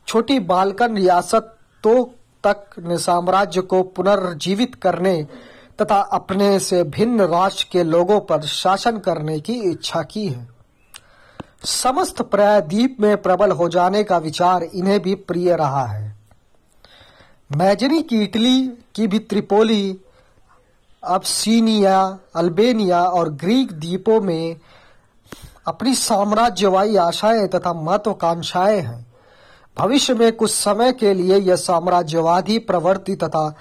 छोटी 0.07 0.39
बालकन 0.39 0.95
रियासतों 0.95 2.03
तक 2.43 2.65
ने 2.79 2.97
साम्राज्य 2.97 3.61
को 3.61 3.83
पुनर्जीवित 3.83 4.75
करने 4.75 5.27
तथा 5.81 5.99
अपने 6.01 6.59
से 6.59 6.83
भिन्न 6.83 7.21
राष्ट्र 7.21 7.65
के 7.71 7.83
लोगों 7.83 8.19
पर 8.19 8.41
शासन 8.41 8.97
करने 8.97 9.39
की 9.39 9.53
इच्छा 9.53 10.01
की 10.03 10.27
है। 10.27 10.54
समस्त 11.65 12.21
प्रायद्वीप 12.21 12.97
में 12.99 13.21
प्रबल 13.21 13.51
हो 13.51 13.69
जाने 13.69 14.03
का 14.03 14.17
विचार 14.17 14.63
इन्हें 14.63 14.99
भी 14.99 15.15
प्रिय 15.15 15.55
रहा 15.55 15.85
है। 15.85 16.15
मैजनी 17.55 18.01
की 18.01 18.23
इटली, 18.23 18.67
की 18.95 19.07
भी 19.07 19.19
त्रिपोली, 19.19 19.99
अबसीनिया, 21.03 22.17
अल्बेनिया 22.35 23.03
और 23.03 23.29
ग्रीक 23.29 23.71
द्वीपों 23.71 24.21
में 24.21 24.55
अपनी 25.67 25.95
साम्राज्यवाही 25.95 26.95
आशाएँ 26.95 27.47
तथा 27.47 27.73
महत्वाकांक्षाएँ 27.73 28.79
हैं। 28.79 29.05
भविष्य 29.77 30.13
में 30.13 30.31
कुछ 30.31 30.51
समय 30.51 30.91
के 30.91 31.13
लिए 31.13 31.37
यह 31.37 31.55
साम्राज्यवादी 31.55 32.59
प्रवृत्ति 32.59 33.15
तथा 33.15 33.55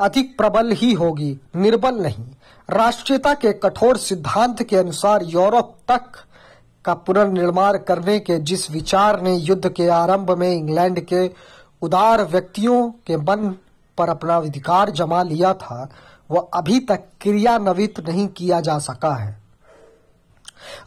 अधिक 0.00 0.36
प्रबल 0.38 0.72
ही 0.72 0.92
होगी, 0.92 1.40
निर्बल 1.56 1.94
नहीं। 1.94 2.24
राष्ट्रीयता 2.70 3.34
के 3.34 3.52
कठोर 3.52 3.96
सिद्धांत 3.96 4.62
के 4.62 4.76
अनुसार 4.76 5.22
यूरोप 5.22 5.76
तक 5.88 6.02
का 6.88 6.94
पुनर्निर्माण 6.94 7.76
करने 7.78 8.18
के 8.18 8.38
जिस 8.40 8.70
विचार 8.70 9.20
ने 9.22 9.34
युद्ध 9.36 9.68
के 9.68 9.88
आरंभ 9.88 10.30
में 10.30 10.50
इंग्लैंड 10.50 11.00
के 11.04 11.26
उदार 11.82 12.22
व्यक्तियों 12.24 12.88
के 13.06 13.16
मन 13.16 13.54
पर 13.98 14.08
अपना 14.08 14.36
अधिकार 14.36 14.90
जमा 14.90 15.22
लिया 15.22 15.52
था, 15.54 15.88
वह 16.30 16.48
अभी 16.54 16.78
तक 16.80 17.04
क्रियान्वित 17.20 18.00
नहीं 18.08 18.26
किया 18.28 18.60
जा 18.60 18.78
सका 18.78 19.14
है। 19.14 19.36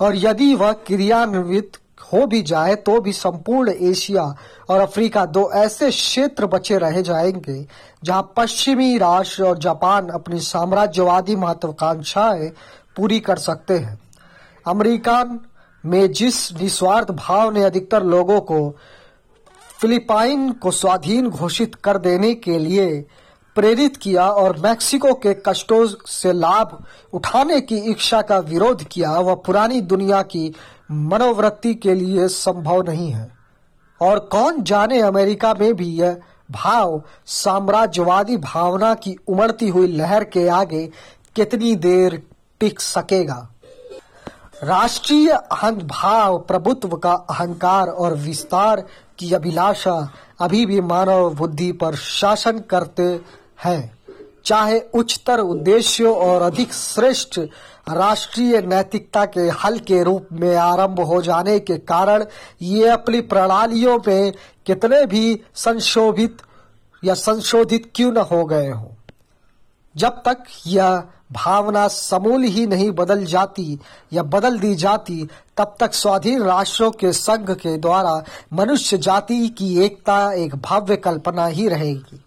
और 0.02 0.16
यदि 0.16 0.54
वह 0.56 0.72
क्रियान्वित 0.88 1.78
हो 2.04 2.26
भी 2.28 2.42
जाए 2.42 2.76
तो 2.76 3.00
भी 3.02 3.14
संपूर्ण 3.14 3.74
एशिया 3.82 4.24
और 4.70 4.82
अफ्रीका 4.82 5.26
दो 5.28 5.50
ऐसे 5.56 5.90
क्षेत्र 5.90 6.46
बचे 6.46 6.78
रह 6.78 7.02
जाएँगे, 7.02 7.66
जहाँ 8.04 8.34
पश्चिमी 8.38 8.98
राष्ट्र 8.98 9.44
और 9.44 9.58
जापान 9.58 10.10
अपनी 10.10 10.40
साम्राज्यवादी 10.40 11.36
महत्वाकांक्षाएँ 11.36 12.52
पूरी 12.98 13.20
कर 13.20 13.38
सकते 13.40 13.78
हैं। 13.80 14.00
अमेरिका 14.66 15.24
में 15.86 16.12
जिस 16.12 16.54
निस्वार्थ 16.54 17.12
भाव 17.12 17.52
ने 17.52 17.64
अधिकतर 17.64 18.04
लोगों 18.04 18.42
को 18.42 18.78
फिलिपाइन 19.82 20.52
को 20.52 20.72
स्वाधीन 20.72 21.30
घोषित 21.30 21.76
कर 21.76 21.98
देने 21.98 22.34
के 22.34 22.58
लिए 22.60 23.06
प्रेरित 23.56 23.98
किया 23.98 24.28
और 24.30 24.58
मैक्सिको 24.58 25.14
के 25.14 25.34
कष्टों 25.34 25.88
से 26.08 26.34
लाभ 26.34 26.86
उठाने 27.14 27.62
की 27.62 27.78
इच्छा 27.78 28.22
का 28.22 28.38
विरोध 28.38 28.84
किया, 28.84 29.12
वह 29.12 29.36
पुरानी 29.36 29.82
दुनिया 29.82 30.22
की 30.22 30.56
मनोवृत्ति 30.92 31.74
के 31.76 31.94
लिए 31.94 32.28
संभव 32.28 32.82
नहीं 32.82 33.12
है। 33.12 33.32
और 34.02 34.20
कौन 34.20 34.64
जाने 34.64 35.02
अमेरिका 35.02 35.54
में 35.54 35.74
भी 35.74 35.86
यह 35.86 36.18
भाव, 36.52 37.04
साम्राज्यवादी 37.26 38.38
भावना 38.38 38.94
की 38.94 39.16
उमड़ती 39.28 39.68
हुई 39.68 39.88
लहर 39.88 40.24
के 40.24 40.48
आगे 40.48 40.90
कितनी 41.36 41.76
देर 41.76 42.24
टिक 42.60 42.82
सकेगा? 42.82 43.48
राष्ट्रीय 44.64 45.30
अहंग 45.30 45.78
भाव 45.78 46.38
प्रभुत्व 46.40 46.98
का 46.98 47.14
अहंकार 47.14 47.88
और 47.88 48.14
विस्तार 48.14 48.84
की 49.20 49.34
अभिलाषा 49.34 50.14
अभी 50.40 50.66
भी 50.66 50.82
मानव 50.82 51.34
बुद्धि 51.34 51.72
पर 51.72 51.96
शासन 51.96 52.60
करते 52.60 53.22
हैं। 53.66 53.98
चाहे 54.46 54.80
उच्चतर 54.80 55.40
उद्देश्यों 55.40 56.16
और 56.16 56.42
अधिक 56.42 56.74
श्रेष्ठ 56.74 57.40
राष्ट्रीय 57.90 58.62
नैतिकता 58.62 59.26
के 59.26 59.42
हल 59.42 59.80
के 59.80 60.04
रूप 60.04 60.28
में 60.32 60.56
आरंभ 60.56 61.00
हो 61.00 61.22
जाने 61.22 61.60
के 61.60 61.78
कारण 61.78 62.26
ये 62.62 62.88
अपनी 62.88 63.22
प्रणालियों 63.22 64.00
में 64.08 64.34
कितने 64.66 65.06
भी 65.06 65.42
संशोभित 65.56 66.38
या 67.04 67.14
संशोधित 67.14 67.92
क्यों 67.96 68.12
न 68.12 68.18
हो 68.18 68.46
गए 68.46 68.70
हों। 68.70 68.90
जब 69.96 70.22
तक 70.26 70.44
यह 70.68 71.04
भावना 71.32 71.88
समूल 71.88 72.44
ही 72.44 72.66
नहीं 72.68 72.90
बदल 72.92 73.26
जाती 73.26 73.80
या 74.14 74.24
बदल 74.24 74.60
दी 74.60 74.74
जाती, 74.76 75.28
तब 75.58 75.76
तक 75.80 75.94
स्वाधीन 75.94 76.44
राष्ट्रों 76.44 76.92
के 76.92 77.12
संघ 77.14 77.52
के 77.52 77.78
द्वारा 77.78 78.24
मनुष्य 78.54 78.98
जाति 78.98 79.48
की 79.48 79.78
एकता, 79.80 80.32
एक 80.34 80.56
भव्य 80.56 80.96
कल्पना 80.96 81.46
ही 81.46 81.68
रहेगी। 81.68 82.24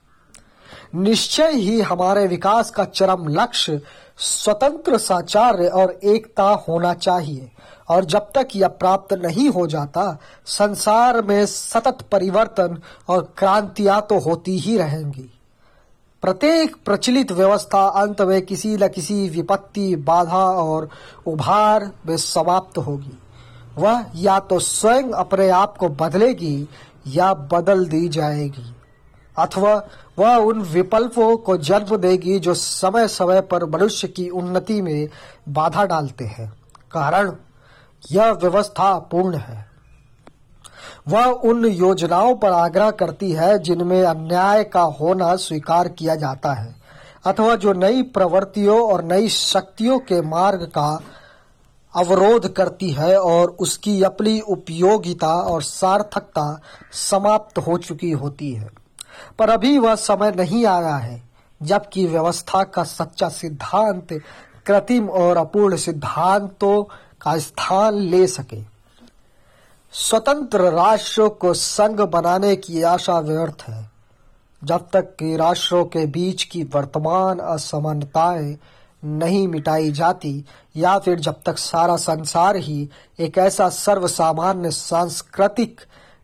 निश्चय 0.95 1.53
ही 1.53 1.81
हमारे 1.81 2.27
विकास 2.27 2.71
का 2.71 2.85
चरम 2.85 3.29
लक्ष्य 3.29 3.81
स्वतंत्र 4.19 4.99
साचार्य 4.99 5.69
और 5.69 5.99
एकता 6.05 6.49
होना 6.69 6.95
चाहिए, 6.95 7.51
और 7.89 8.05
जब 8.05 8.31
तक 8.35 8.49
यह 8.57 8.69
प्राप्त 8.69 9.13
नहीं 9.15 9.49
हो 9.49 9.67
जाता, 9.67 10.19
संसार 10.47 11.23
में 11.23 11.47
सतत 11.47 11.99
परिवर्तन 12.13 12.79
और 13.09 13.33
क्रांतियाँ 13.39 14.01
तो 14.01 14.19
होती 14.19 14.59
ही 14.59 14.77
रहेंगी। 14.79 15.34
प्रत्येक 16.25 16.77
प्रचलित 16.85 17.33
व्यवस्था 17.33 17.89
अंत 17.89 18.21
में 18.21 18.43
किसी 18.43 18.77
न 18.77 18.89
किसी 18.89 19.29
विपत्ति, 19.29 19.97
बाधा 19.97 20.47
और 20.47 20.89
उभार 21.27 21.93
में 22.07 22.17
समाप्त 22.17 22.79
होगी। 22.79 23.19
वह 23.77 24.07
या 24.17 24.39
तो 24.39 24.59
स्वयं 24.59 25.13
अपने 25.13 25.49
आप 25.49 25.77
को 25.77 25.89
बदलेगी 25.89 26.69
या 27.09 27.35
बदल 27.35 27.87
दी 27.87 28.09
जाएगी। 28.09 28.77
अथवा 29.39 29.87
वह 30.19 30.37
उन 30.37 30.61
विकल्पों 30.61 31.37
को 31.37 31.57
जन्म 31.57 31.97
देगी 31.97 32.39
जो 32.39 32.55
समय 32.55 33.09
समय 33.09 33.41
पर 33.41 33.65
मनुष्य 33.65 34.09
की 34.09 34.29
उन्नति 34.29 34.83
में 34.83 35.09
बाधा 35.49 35.85
डालते 35.85 36.25
हैं। 36.25 36.53
कारण, 36.93 37.33
यह 38.13 38.31
व्यवस्था 38.31 38.99
पूर्ण 38.99 39.37
है। 39.37 39.74
वह 41.09 41.25
उन 41.25 41.65
योजनाओं 41.65 42.35
पर 42.35 42.53
आग्रह 42.53 42.91
करती 42.91 43.33
है 43.33 43.59
जिनमें 43.59 44.03
अन्याय 44.03 44.65
का 44.65 44.83
होना 45.01 45.35
स्वीकार 45.37 45.89
किया 45.89 46.15
जाता 46.15 46.53
है, 46.53 46.75
अथवा 47.27 47.55
जो 47.57 47.73
नई 47.73 48.03
प्रवृत्तियों 48.03 48.81
और 48.83 49.05
नई 49.05 49.29
शक्तियों 49.29 49.99
के 49.99 50.21
मार्ग 50.21 50.63
का 50.69 51.01
अवरोध 51.95 52.53
करती 52.55 52.91
है 52.91 53.17
और 53.21 53.57
उसकी 53.61 54.03
अपनी 54.03 54.41
उपयोगिता 54.41 55.35
और 55.35 55.63
सार्थकता 55.63 56.61
समाप्त 56.93 57.59
हो 57.59 57.77
चुकी 57.79 58.11
होती 58.11 58.53
है। 58.53 58.69
पर 59.39 59.51
अभी 59.51 59.77
वह 59.79 59.95
समय 59.95 60.33
नहीं 60.37 60.65
आया 60.67 60.95
है, 60.97 61.23
जबकि 61.61 62.07
व्यवस्था 62.07 62.63
का 62.65 62.83
सच्चा 62.85 63.29
सिद्धांत 63.29 64.13
कृत्रिम 64.67 65.09
और 65.09 65.37
अपूर्ण 65.37 65.77
सिद्धांतों 65.77 66.83
का 67.23 67.37
स्थान 67.39 67.95
ले 67.95 68.27
सके। 68.27 68.74
स्वतंत्र 69.97 70.61
राष्ट्रों 70.61 71.31
को 71.31 71.55
संघ 71.55 72.01
बनाने 72.01 72.57
की 72.57 72.83
आशा 72.83 73.19
व्यर्थ 73.19 73.65
है। 73.69 73.91
जब 74.65 74.87
तक 74.93 75.03
कि 75.03 75.37
राष्ट्रों 75.37 75.85
के 75.85 76.07
बीच 76.07 76.45
की 76.45 76.63
वर्तमान 76.63 77.39
असमानताएँ 77.39 78.57
नहीं 79.05 79.49
मिटाई 79.49 79.93
जाती, 79.93 80.45
या 80.77 80.99
फिर 80.99 81.21
जब 81.21 81.37
तक 81.47 81.59
सारा 81.59 81.97
संसार 81.97 82.57
ही 82.57 82.91
एक 83.21 83.39
ऐसा 83.39 83.69
सर्वसामान्य 83.69 84.71
सांस्कृतिक 84.71 85.81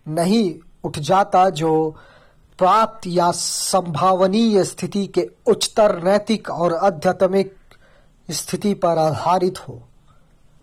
नहीं 0.09 0.55
उठ 0.85 0.99
जाता 0.99 1.51
जो 1.51 1.97
प्राप्त 2.59 3.07
या 3.07 3.31
संभावनीय 3.31 4.65
स्थिति 4.65 5.07
के 5.07 5.31
उच्चतर 5.47 6.03
नैतिक 6.03 6.51
और 6.51 6.75
आध्यात्मिक 6.75 7.57
स्थिति 8.31 8.75
पर 8.75 8.99
आधारित 8.99 9.69
हो। 9.69 9.83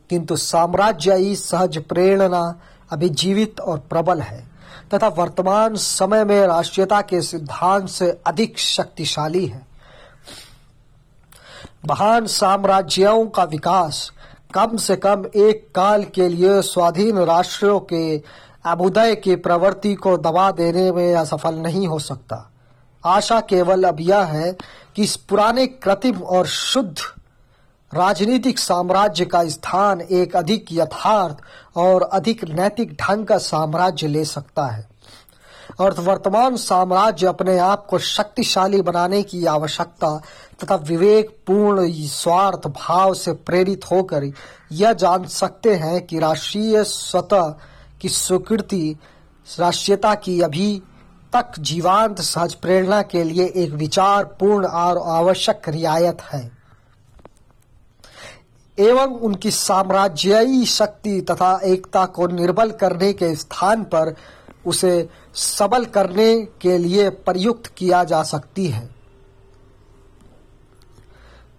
किंतु 0.09 0.35
साम्राज्यी 0.35 1.35
सहज 1.35 1.77
प्रेरणा 1.77 2.59
अभी 2.91 3.09
जीवित 3.09 3.59
और 3.59 3.79
प्रबल 3.79 4.21
है, 4.21 4.47
तथा 4.93 5.07
वर्तमान 5.07 5.75
समय 5.75 6.25
में 6.25 6.47
राष्ट्रीयता 6.47 7.01
के 7.01 7.21
सिद्धांत 7.21 7.89
से 7.89 8.21
अधिक 8.27 8.59
शक्तिशाली 8.59 9.45
है। 9.45 9.65
महान 11.89 12.25
साम्राज्यों 12.25 13.25
का 13.27 13.43
विकास 13.43 14.11
कम 14.53 14.77
से 14.77 14.95
कम 14.95 15.25
एक 15.35 15.67
काल 15.75 16.03
के 16.03 16.27
लिए 16.27 16.61
स्वाधीन 16.61 17.17
राष्ट्रों 17.17 17.79
के 17.79 18.17
अभुदय 18.65 19.15
की 19.15 19.35
प्रवृत्ति 19.35 19.93
को 19.95 20.17
दबा 20.17 20.51
देने 20.51 20.91
में 20.91 21.15
असफल 21.15 21.55
नहीं 21.55 21.87
हो 21.87 21.99
सकता। 21.99 22.51
आशा 23.05 23.39
केवल 23.39 23.83
अब 23.83 23.97
यह 23.99 24.23
है 24.23 24.51
कि 24.95 25.03
इस 25.03 25.15
पुराने 25.15 25.67
कृत्रिम 25.67 26.21
और 26.21 26.45
शुद्ध 26.45 26.97
राजनीतिक 27.93 28.59
साम्राज्य 28.59 29.25
का 29.25 29.47
स्थान 29.47 30.01
एक 30.01 30.35
अधिक 30.35 30.65
यथार्थ 30.71 31.37
और 31.77 32.01
अधिक 32.01 32.43
नैतिक 32.43 32.93
ढंग 32.93 33.25
का 33.25 33.37
साम्राज्य 33.37 34.07
ले 34.07 34.25
सकता 34.25 34.65
है। 34.65 34.89
और 35.79 35.99
वर्तमान 35.99 36.55
साम्राज्य 36.55 37.27
अपने 37.27 37.57
आप 37.57 37.85
को 37.85 37.99
शक्तिशाली 37.99 38.81
बनाने 38.81 39.23
की 39.23 39.45
आवश्यकता 39.45 40.21
तथा 40.63 40.75
विवेक 40.75 41.29
पूर्ण 41.47 41.91
स्वार्थ 41.91 42.67
भाव 42.67 43.13
से 43.13 43.33
प्रेरित 43.33 43.91
होकर 43.91 44.31
यह 44.71 44.93
जान 44.93 45.25
सकते 45.25 45.75
हैं 45.75 46.05
कि 46.05 46.19
राष्ट्रीय 46.19 46.83
स्वतः 46.83 47.55
की 48.01 48.09
स्वीकृति 48.09 48.95
राष्ट्रीयता 49.59 50.15
की 50.15 50.41
अभी 50.41 50.81
तक 51.33 51.59
जीवांत 51.59 52.21
सहज 52.21 52.53
प्रेरणा 52.53 53.01
के 53.01 53.23
लिए 53.23 53.45
एक 53.55 53.71
विचार 53.71 54.23
पूर्ण 54.23 54.65
और 54.65 54.97
आवश्यक 55.11 55.69
रियायत 55.69 56.21
है। 56.21 56.56
एवं 58.79 59.07
उनकी 59.07 59.51
साम्राज्यी 59.51 60.65
शक्ति 60.65 61.21
तथा 61.21 61.59
एकता 61.63 62.05
को 62.05 62.27
निर्बल 62.27 62.71
करने 62.71 63.13
के 63.13 63.35
स्थान 63.35 63.83
पर 63.83 64.15
उसे 64.65 65.09
सबल 65.33 65.85
करने 65.85 66.41
के 66.61 66.77
लिए 66.77 67.09
प्रयुक्त 67.09 67.67
किया 67.67 68.03
जा 68.03 68.23
सकती 68.23 68.67
है। 68.67 68.89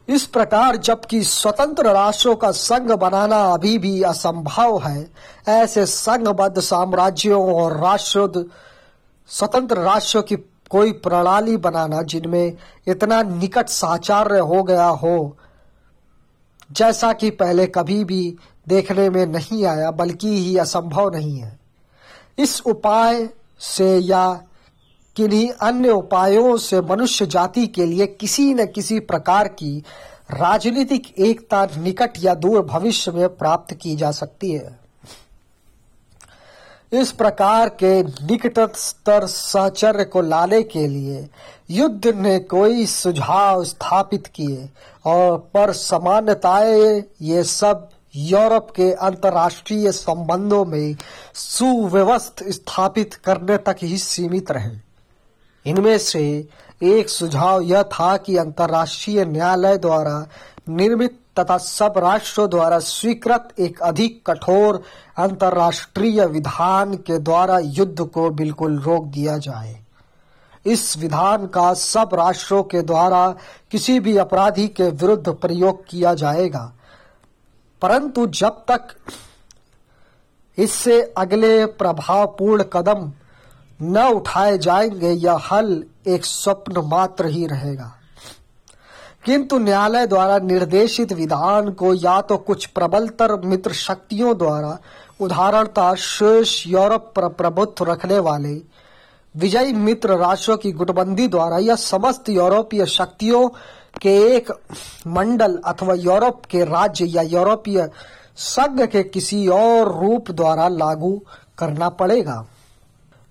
इस 0.08 0.26
प्रकार 0.26 0.76
जबकि 0.76 1.22
स्वतंत्र 1.22 1.86
राष्ट्रों 1.86 2.36
का 2.36 2.50
संघ 2.50 2.92
बनाना 2.92 3.40
अभी 3.42 3.78
भी 3.78 4.02
असंभव 4.02 4.78
है, 4.84 5.10
ऐसे 5.48 5.86
संघबद्ध 5.86 6.60
साम्राज्यों 6.60 7.54
और 7.54 7.76
राष्ट्र, 7.76 8.50
स्वतंत्र 9.26 9.78
राष्ट्रों 9.78 10.22
की 10.22 10.36
कोई 10.70 10.92
प्रणाली 10.92 11.56
बनाना 11.56 12.02
जिनमें 12.02 12.56
इतना 12.86 13.22
निकट 13.22 13.68
साचार्य 13.68 14.38
हो 14.38 14.62
गया 14.62 14.86
हो 14.86 15.37
जैसा 16.72 17.12
कि 17.12 17.30
पहले 17.30 17.66
कभी 17.66 18.04
भी 18.04 18.36
देखने 18.68 19.10
में 19.10 19.26
नहीं 19.26 19.64
आया, 19.64 19.90
बल्कि 19.90 20.28
ही 20.28 20.56
असंभव 20.56 21.10
नहीं 21.14 21.38
है। 21.38 21.58
इस 22.38 22.60
उपाय 22.60 23.28
से 23.58 23.98
या 23.98 24.42
किन्हीं 25.16 25.50
अन्य 25.50 25.90
उपायों 25.90 26.56
से 26.56 26.80
मनुष्य 26.80 27.26
जाति 27.26 27.66
के 27.66 27.86
लिए 27.86 28.06
किसी 28.06 28.54
न 28.54 28.66
किसी 28.66 29.00
प्रकार 29.00 29.48
की 29.48 29.84
राजनीतिक 30.30 31.14
एकता 31.18 31.68
निकट 31.78 32.12
या 32.18 32.34
दूर 32.34 32.62
भविष्य 32.62 33.12
में 33.12 33.36
प्राप्त 33.36 33.74
की 33.74 33.96
जा 33.96 34.10
सकती 34.10 34.52
है। 34.52 34.77
इस 36.92 37.12
प्रकार 37.12 37.68
के 37.68 38.02
निकटतर 38.02 39.26
सहचर्य 39.26 40.04
को 40.04 40.20
लाने 40.20 40.62
के 40.62 40.86
लिए 40.88 41.28
युद्ध 41.70 42.06
ने 42.06 42.38
कोई 42.38 42.86
सुझाव 42.86 43.64
स्थापित 43.64 44.26
किए 44.26 44.68
और 45.06 45.38
पर 45.38 45.72
सामान्यताएँ 45.72 47.04
ये 47.22 47.44
सब 47.44 47.88
यूरोप 48.16 48.70
के 48.70 48.92
अंतर्राष्ट्रीय 48.92 49.92
संबंधों 49.92 50.64
में 50.64 50.96
सुव्यवस्थ 51.34 52.44
स्थापित 52.48 53.14
करने 53.14 53.56
तक 53.56 53.76
ही 53.82 53.98
सीमित 53.98 54.50
रहे। 54.50 54.76
इनमें 55.66 55.98
से 55.98 56.48
एक 56.82 57.08
सुझाव 57.08 57.60
यह 57.60 57.82
था 57.82 58.16
कि 58.16 58.36
अंतर्राष्ट्रीय 58.36 59.24
न्यायालय 59.24 59.78
द्वारा 59.78 60.28
निर्मित 60.68 61.20
तथा 61.38 61.58
सब 61.58 61.94
राष्ट्रों 61.96 62.50
द्वारा 62.50 62.78
स्वीकृत 62.78 63.48
एक 63.58 63.82
अधिक 63.82 64.30
कठोर 64.30 64.82
अंतर्राष्ट्रीय 65.16 66.26
विधान 66.26 66.94
के 66.94 67.18
द्वारा 67.18 67.58
युद्ध 67.58 68.06
को 68.06 68.30
बिल्कुल 68.30 68.78
रोक 68.78 69.04
दिया 69.04 69.38
जाए। 69.38 69.80
इस 70.66 70.98
विधान 70.98 71.46
का 71.46 71.74
सब 71.74 72.10
राष्ट्रों 72.14 72.62
के 72.62 72.82
द्वारा 72.82 73.34
किसी 73.70 74.00
भी 74.00 74.16
अपराधी 74.16 74.68
के 74.68 74.90
विरुद्ध 74.90 75.28
प्रयोग 75.28 75.86
किया 75.86 76.14
जाएगा। 76.14 76.72
परंतु 77.82 78.26
जब 78.26 78.48
तक 78.48 78.88
इससे 80.58 81.14
अगले 81.18 81.66
प्रभावपूर्ण 81.66 82.62
कदम 82.62 83.12
न 83.82 84.08
उठाए 84.08 84.58
जाएँगे, 84.58 85.10
यह 85.10 85.40
हल 85.52 85.84
एक 86.06 86.24
स्वप्न 86.24 86.78
मात्र 86.78 87.26
ही 87.26 87.46
रहेगा। 87.46 87.97
किंतु 89.24 89.58
न्यायालय 89.58 90.06
द्वारा 90.06 90.38
निर्देशित 90.38 91.12
विधान 91.12 91.70
को 91.70 91.92
या 91.94 92.20
तो 92.20 92.36
कुछ 92.36 92.66
प्रबलतर 92.66 93.34
मित्र 93.44 93.72
शक्तियों 93.72 94.36
द्वारा 94.38 94.78
उदाहरणता 95.20 95.94
शेष 95.94 96.66
यूरोप 96.66 97.12
पर 97.16 97.28
प्रभुत्व 97.28 97.84
रखने 97.84 98.18
वाले 98.18 98.54
विजयी 99.34 99.72
मित्र 99.72 100.16
राष्ट्रों 100.16 100.56
की 100.56 100.72
गुटबंदी 100.72 101.26
द्वारा 101.28 101.58
या 101.58 101.74
समस्त 101.74 102.28
यूरोपीय 102.28 102.86
शक्तियों 102.86 103.48
के 104.02 104.14
एक 104.36 104.50
मंडल 105.06 105.56
अथवा 105.64 105.94
यूरोप 105.94 106.44
के 106.44 106.64
राज्य 106.64 107.04
या 107.06 107.22
यूरोपीय 107.22 107.88
संघ 108.36 108.80
के 108.82 109.02
किसी 109.02 109.46
और 109.48 109.92
रूप 110.00 110.30
द्वारा 110.30 110.68
लागू 110.68 111.12
करना 111.58 111.88
पड़ेगा। 111.88 112.44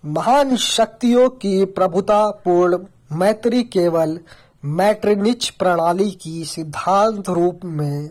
महान 0.03 0.55
शक्तियों 0.55 1.29
की 1.29 1.65
प्रभुता 1.65 2.29
पूर्ण 2.45 2.77
मैत्री 3.11 3.63
केवल 3.63 4.19
मैट्रिनिच 4.65 5.49
प्रणाली 5.49 6.11
की 6.11 6.45
सिद्धांत 6.45 7.29
रूप 7.29 7.59
में 7.65 8.09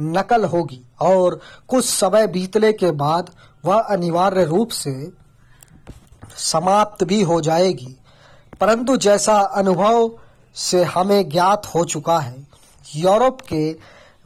नकल 0.00 0.44
होगी 0.44 0.82
और 1.00 1.40
कुछ 1.68 1.84
समय 1.84 2.26
बीतने 2.26 2.72
के 2.72 2.90
बाद 2.90 3.30
वह 3.64 3.80
अनिवार्य 3.80 4.44
रूप 4.44 4.70
से 4.70 5.12
समाप्त 6.36 7.04
भी 7.04 7.22
हो 7.22 7.40
जाएगी। 7.40 7.96
परंतु 8.60 8.96
जैसा 8.96 9.38
अनुभव 9.38 10.10
से 10.54 10.84
हमें 10.84 11.28
ज्ञात 11.28 11.66
हो 11.66 11.84
चुका 11.84 12.18
है, 12.18 12.46
यूरोप 12.96 13.40
के 13.40 13.76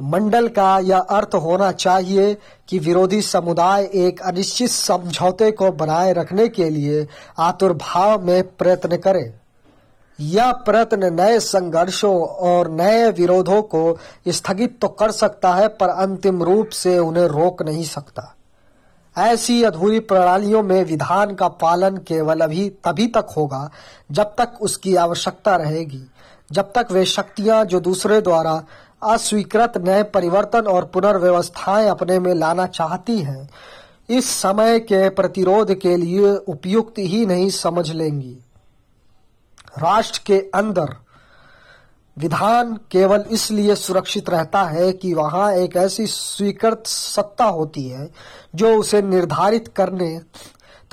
मंडल 0.01 0.49
का 0.49 0.79
यह 0.79 0.99
अर्थ 0.99 1.35
होना 1.35 1.73
चाहिए 1.73 2.37
कि 2.69 2.79
विरोधी 2.79 3.23
समुदाय 3.23 3.91
एक 3.95 4.21
अनिश्चित 4.21 4.71
समझौते 4.71 5.51
को 5.51 5.73
बनाए 5.73 6.13
रखने 6.13 6.49
के 6.49 6.71
लिए 6.71 7.09
आतुर्भाव 7.39 8.27
में 8.27 8.57
प्रयत्न 8.57 8.97
करे। 8.97 9.44
यह 10.21 10.53
प्रयत्न 10.53 11.15
नए 11.15 11.41
संघर्षों 11.41 12.27
और 12.27 12.71
नए 12.71 13.11
विरोधों 13.11 13.63
को 13.63 13.99
स्थगित 14.29 14.79
तो 14.81 14.89
कर 14.89 15.11
सकता 15.11 15.55
है, 15.55 15.69
पर 15.69 15.89
अंतिम 15.89 16.43
रूप 16.43 16.69
से 16.69 16.99
उन्हें 16.99 17.25
रोक 17.25 17.63
नहीं 17.63 17.85
सकता। 17.85 18.35
ऐसी 19.19 19.63
अधूरी 19.63 20.01
प्रणालियों 20.01 20.63
में 20.63 20.85
विधान 20.85 21.35
का 21.35 21.49
पालन 21.49 21.97
केवल 21.97 22.41
अभी, 22.41 22.69
तभी 22.69 23.07
तक 23.07 23.27
होगा, 23.37 23.71
जब 24.13 24.35
तक 24.39 24.53
उसकी 24.61 24.97
आवश्यकता 24.97 25.57
रहेगी। 25.57 26.03
जब 26.53 26.73
तक 26.73 26.87
वे 26.91 27.05
शक्तियाँ 27.05 27.65
जो 27.65 27.81
दूसरे 27.81 28.21
द्वारा 28.21 28.65
अस्वीकृत 29.03 29.73
नए 29.77 30.03
परिवर्तन 30.03 30.61
और 30.61 30.85
पुनर्व्यवस्थाएँ 30.85 31.89
अपने 31.89 32.19
में 32.19 32.35
लाना 32.35 32.67
चाहती 32.67 33.19
हैं, 33.19 33.51
इस 34.11 34.31
समय 34.31 34.79
के 34.79 35.09
प्रतिरोध 35.09 35.75
के 35.75 35.97
लिए 35.97 36.37
उपयुक्त 36.37 36.95
ही 36.99 37.27
नहीं 37.27 37.51
समझ 37.51 37.91
लेंगी। 37.91 38.44
राष्ट्र 39.79 40.21
के 40.27 40.39
अंदर 40.55 40.95
विधान 42.19 42.75
केवल 42.91 43.25
इसलिए 43.31 43.75
सुरक्षित 43.75 44.31
रहता 44.31 44.63
है 44.63 44.93
कि 44.93 45.15
वहाँ 45.15 45.53
एक 45.53 45.77
ऐसी 45.77 46.07
स्वीकृत 46.07 46.83
सत्ता 46.87 47.45
होती 47.45 47.89
है 47.89 48.11
जो 48.55 48.75
उसे 48.77 49.03
निर्धारित 49.03 49.69
करने 49.69 50.19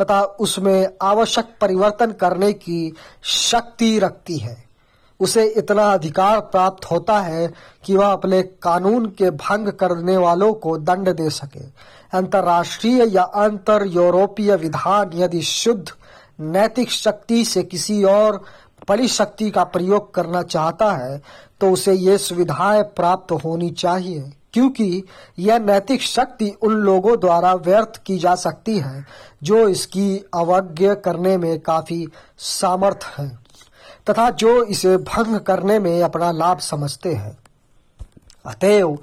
तथा 0.01 0.21
उसमें 0.21 0.87
आवश्यक 1.01 1.45
परिवर्तन 1.61 2.11
करने 2.11 2.53
की 2.53 2.93
शक्ति 3.23 3.99
रखती 3.99 4.37
है। 4.37 4.63
उसे 5.19 5.45
इतना 5.47 5.83
अधिकार 5.83 6.39
प्राप्त 6.39 6.85
होता 6.85 7.19
है 7.19 7.53
कि 7.85 7.95
वह 7.95 8.11
अपने 8.11 8.41
कानून 8.41 9.05
के 9.05 9.29
भंग 9.29 9.67
करने 9.67 10.17
वालों 10.17 10.53
को 10.53 10.77
दंड 10.77 11.09
दे 11.09 11.29
सके। 11.29 11.63
अंतर्राष्ट्रीय 12.17 13.05
या 13.05 13.23
अंतर 13.23 13.85
यूरोपीय 13.87 14.55
विधान 14.55 15.11
यदि 15.13 15.41
शुद्ध, 15.41 15.91
नैतिक 16.39 16.91
शक्ति 16.91 17.45
से 17.45 17.63
किसी 17.63 18.03
और 18.03 18.43
बड़ी 18.89 19.07
शक्ति 19.07 19.49
का 19.51 19.63
प्रयोग 19.63 20.13
करना 20.13 20.41
चाहता 20.43 20.91
है 20.93 21.21
तो 21.61 21.71
उसे 21.71 21.93
ये 21.93 22.17
सुविधाएँ 22.17 22.81
प्राप्त 22.95 23.31
होनी 23.43 23.69
चाहिए, 23.71 24.31
क्योंकि 24.53 25.03
यह 25.39 25.59
नैतिक 25.59 26.01
शक्ति 26.01 26.49
उन 26.61 26.73
लोगों 26.75 27.19
द्वारा 27.19 27.53
व्यर्थ 27.55 28.01
की 28.05 28.17
जा 28.17 28.33
सकती 28.35 28.77
है, 28.79 29.05
जो 29.43 29.67
इसकी 29.67 30.17
अवज्ञ 30.33 30.93
करने 30.95 31.37
में 31.37 31.59
काफ़ी 31.59 32.07
सामर्थ 32.37 33.05
है, 33.17 33.27
तथा 34.09 34.29
जो 34.29 34.63
इसे 34.63 34.95
भंग 34.97 35.39
करने 35.39 35.77
में 35.79 36.01
अपना 36.03 36.31
लाभ 36.31 36.59
समझते 36.59 37.13
हैं। 37.13 37.37
अतएव, 38.45 38.97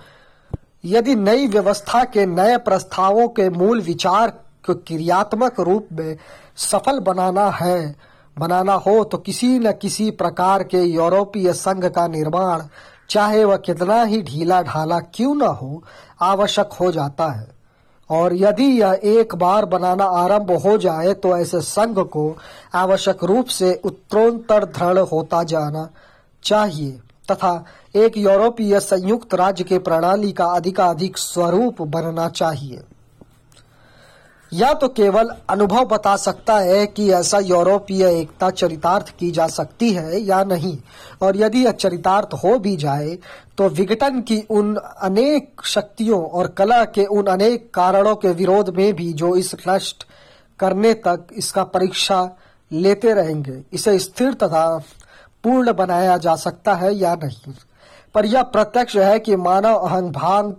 यदि 0.84 1.14
नई 1.14 1.46
व्यवस्था 1.46 2.04
के 2.04 2.26
नए 2.26 2.56
प्रस्तावों 2.58 3.28
के 3.28 3.48
मूल 3.50 3.80
विचार 3.80 4.30
को 4.66 4.74
क्रियात्मक 4.76 5.60
रूप 5.60 5.88
में 5.92 6.16
सफल 6.56 6.98
बनाना 7.00 7.48
है 7.52 8.07
बनाना 8.38 8.74
हो 8.76 9.02
तो 9.04 9.18
किसी 9.18 9.58
न 9.58 9.72
किसी 9.72 10.10
प्रकार 10.12 10.62
के 10.64 10.82
यूरोपीय 10.82 11.52
संघ 11.52 11.84
का 11.86 12.06
निर्माण, 12.08 12.62
चाहे 13.10 13.44
वह 13.44 13.56
कितना 13.56 14.02
ही 14.02 14.22
ढीला 14.22 14.62
ढाला 14.62 14.98
क्यों 15.14 15.34
न 15.34 15.46
हो, 15.52 15.82
आवश्यक 16.22 16.72
हो 16.72 16.90
जाता 16.92 17.30
है। 17.30 17.46
और 18.10 18.34
यदि 18.34 18.64
यह 18.80 19.00
एक 19.04 19.34
बार 19.34 19.64
बनाना 19.64 20.04
आरंभ 20.16 20.50
हो 20.58 20.76
जाए 20.78 21.12
तो 21.14 21.36
ऐसे 21.36 21.60
संघ 21.60 21.98
को 21.98 22.36
आवश्यक 22.74 23.24
रूप 23.24 23.46
से 23.48 23.72
उत्तरोत्तर 23.84 24.64
दृढ़ 24.66 24.98
होता 24.98 25.42
जाना 25.44 25.88
चाहिए, 26.44 26.90
तथा 27.28 27.64
एक 27.94 28.16
यूरोपीय 28.18 28.78
संयुक्त 28.80 29.34
राज्य 29.34 29.64
के 29.64 29.78
प्रणाली 29.78 30.32
का 30.32 30.44
अधिकाधिक 30.46 31.18
स्वरूप 31.18 31.82
बनना 31.84 32.28
चाहिए। 32.30 32.80
या 34.52 34.72
तो 34.72 34.88
केवल 34.88 35.30
अनुभव 35.50 35.84
बता 35.84 36.14
सकता 36.16 36.58
है 36.58 36.86
कि 36.86 37.10
ऐसा 37.12 37.38
यूरोपीय 37.38 38.04
एकता 38.10 38.50
चरितार्थ 38.50 39.08
की 39.18 39.30
जा 39.30 39.46
सकती 39.48 39.90
है 39.92 40.20
या 40.20 40.42
नहीं। 40.44 40.76
और 41.22 41.36
यदि 41.36 41.64
यह 41.64 41.72
चरितार्थ 41.72 42.34
हो 42.34 42.58
भी 42.58 42.76
जाए 42.76 43.18
तो 43.58 43.68
विघटन 43.68 44.20
की 44.20 44.40
उन 44.50 44.74
अनेक 44.76 45.62
शक्तियों 45.64 46.22
और 46.22 46.46
कला 46.48 46.84
के 46.84 47.04
उन 47.04 47.26
अनेक 47.26 47.70
कारणों 47.74 48.14
के 48.16 48.30
विरोध 48.30 48.74
में 48.76 48.92
भी 48.94 49.12
जो 49.12 49.34
इस 49.36 49.54
नष्ट 49.68 50.06
करने 50.60 50.92
तक 50.96 51.26
इसका 51.32 51.64
परीक्षा 51.64 52.28
लेते 52.70 53.12
रहेंगे, 53.12 53.62
इसे 53.72 53.98
स्थिर 53.98 54.32
तथा 54.34 54.66
पूर्ण 55.44 55.72
बनाया 55.72 56.16
जा 56.16 56.36
सकता 56.36 56.74
है 56.74 56.94
या 56.94 57.14
नहीं। 57.14 57.52
पर 58.14 58.26
यह 58.26 58.42
प्रत्यक्ष 58.42 58.96
है 58.96 59.18
कि 59.18 59.36
मानव 59.36 59.74
अहंग 59.74 60.10
भाँग 60.12 60.54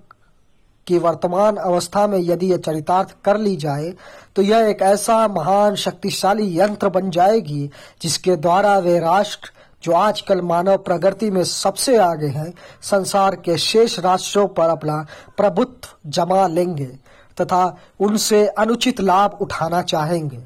की 0.90 0.98
वर्तमान 0.98 1.56
अवस्था 1.58 2.08
में 2.08 2.18
यदि 2.20 2.52
यह 2.52 2.58
चरितार्थ 2.58 3.16
कर 3.26 3.38
ली 3.38 3.56
जाए 3.56 3.94
तो 4.36 4.42
यह 4.42 4.70
एक 4.70 4.82
ऐसा 4.82 5.28
महान 5.28 5.76
शक्तिशाली 5.76 6.60
यंत्र 6.60 6.90
बन 6.90 7.10
जाएगी, 7.10 7.70
जिसके 8.02 8.36
द्वारा 8.36 8.78
वे 8.78 9.00
राष्ट्र, 9.00 9.52
जो 9.84 9.94
आजकल 9.94 10.42
मानव 10.42 10.78
प्रगति 10.78 11.30
में 11.32 11.44
सबसे 11.44 11.98
आगे 11.98 12.28
हैं, 12.28 12.54
संसार 12.82 13.36
के 13.36 13.58
शेष 13.58 14.00
राष्ट्रों 14.00 14.48
पर 14.48 14.70
अपना 14.70 15.06
प्रभुत्व 15.38 16.10
जमा 16.10 16.46
लेंगे, 16.48 16.86
तथा 17.38 17.76
उनसे 18.00 18.46
अनुचित 18.48 19.02
लाभ 19.02 19.38
उठाना 19.42 19.82
चाहेंगे। 19.82 20.40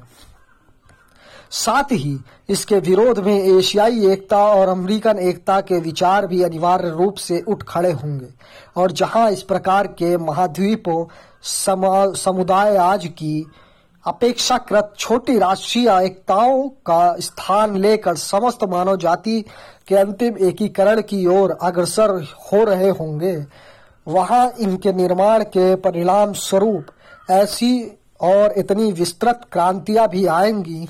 साथ 1.54 1.92
ही 1.92 2.18
इसके 2.48 2.78
विरोध 2.80 3.18
में 3.18 3.34
एशियाई 3.34 4.06
एकता 4.06 4.38
और 4.46 4.68
अमेरिकन 4.68 5.18
एकता 5.18 5.60
के 5.60 5.78
विचार 5.80 6.26
भी 6.26 6.42
अनिवार्य 6.42 6.90
रूप 6.90 7.16
से 7.16 7.42
उठ 7.48 7.62
खड़े 7.62 7.92
होंगे। 7.92 8.28
और 8.76 8.92
जहाँ 8.92 9.30
इस 9.30 9.42
प्रकार 9.42 9.86
के 9.92 10.16
महाद्वीपों 10.16 11.04
समुदाय 12.14 12.76
आज 12.76 13.06
की 13.06 13.46
अपेक्षाकृत 14.04 14.92
छोटी 14.98 15.38
राष्ट्रीय 15.38 15.90
एकताओं 15.96 16.68
का 16.86 17.14
स्थान 17.20 17.76
लेकर 17.76 18.16
समस्त 18.16 18.64
मानव 18.64 18.96
जाति 18.96 19.40
के 19.88 19.94
अंतिम 19.94 20.46
एकीकरण 20.46 21.00
की 21.02 21.26
ओर 21.26 21.56
अग्रसर 21.62 22.10
हो 22.44 22.64
रहे 22.64 22.88
होंगे, 22.90 23.36
वहाँ 24.06 24.52
इनके 24.60 24.92
निर्माण 24.92 25.42
के 25.44 25.74
परिणाम 25.76 26.32
स्वरूप 26.32 26.86
ऐसी 27.30 27.72
और 28.20 28.52
इतनी 28.52 28.92
विस्तृत 28.92 29.40
क्रांतियाँ 29.52 30.08
भी 30.08 30.26
आएँगी, 30.26 30.88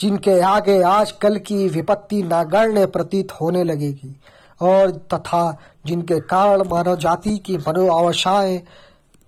जिनके 0.00 0.40
आगे 0.40 0.82
आज 0.82 1.12
कल 1.12 1.36
की 1.36 1.68
विपत्ति 1.68 2.22
नागण्य 2.22 2.86
प्रतीत 2.86 3.32
होने 3.32 3.64
लगेगी। 3.64 4.16
और 4.60 4.90
तथा 4.90 5.58
जिनके 5.86 6.20
कारण 6.20 6.62
मानव 6.68 6.96
जाति 6.96 7.38
की 7.38 7.56
मनोआवशाएँ 7.56 8.62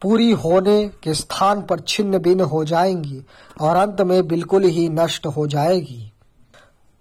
पूरी 0.02 0.30
होने 0.30 0.90
के 1.02 1.14
स्थान 1.14 1.62
पर 1.62 1.80
छिन्न 1.80 2.18
भिन्न 2.18 2.40
हो 2.40 2.64
जाएँगी 2.64 3.22
और 3.60 3.76
अंत 3.76 4.00
में 4.00 4.28
बिल्कुल 4.28 4.64
ही 4.64 4.88
नष्ट 4.88 5.26
हो 5.26 5.46
जाएगी। 5.46 6.12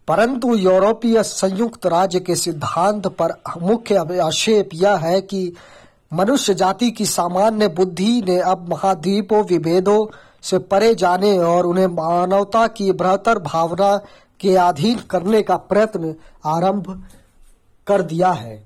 परंतु 0.08 0.56
यूरोपीय 0.56 1.23
संयुक्त 1.23 1.86
राज्य 1.86 2.19
के 2.19 2.36
सिद्धांत 2.36 3.08
पर 3.08 3.34
मुख्य 3.62 3.95
आक्षेप 3.95 4.69
यह 4.73 4.95
है 4.95 5.21
कि 5.21 5.54
मनुष्य 6.13 6.54
जाति 6.54 6.91
की 6.91 7.06
सामान्य 7.06 7.67
बुद्धि 7.67 8.21
ने 8.27 8.39
अब 8.39 8.69
महाद्वीपों, 8.69 9.43
विभेदों 9.43 10.06
से 10.43 10.60
परे 10.60 10.93
जाने 10.95 11.38
और 11.39 11.65
उन्हें 11.65 11.88
मानवता 11.88 12.65
की 12.67 12.91
बेहतर 12.91 13.39
भावना 13.39 13.95
के 14.39 14.56
अधीन 14.58 14.99
करने 15.10 15.41
का 15.41 15.58
प्रयत्न 15.58 16.15
आरंभ 16.45 17.04
कर 17.88 18.01
दिया 18.01 18.32
है। 18.32 18.63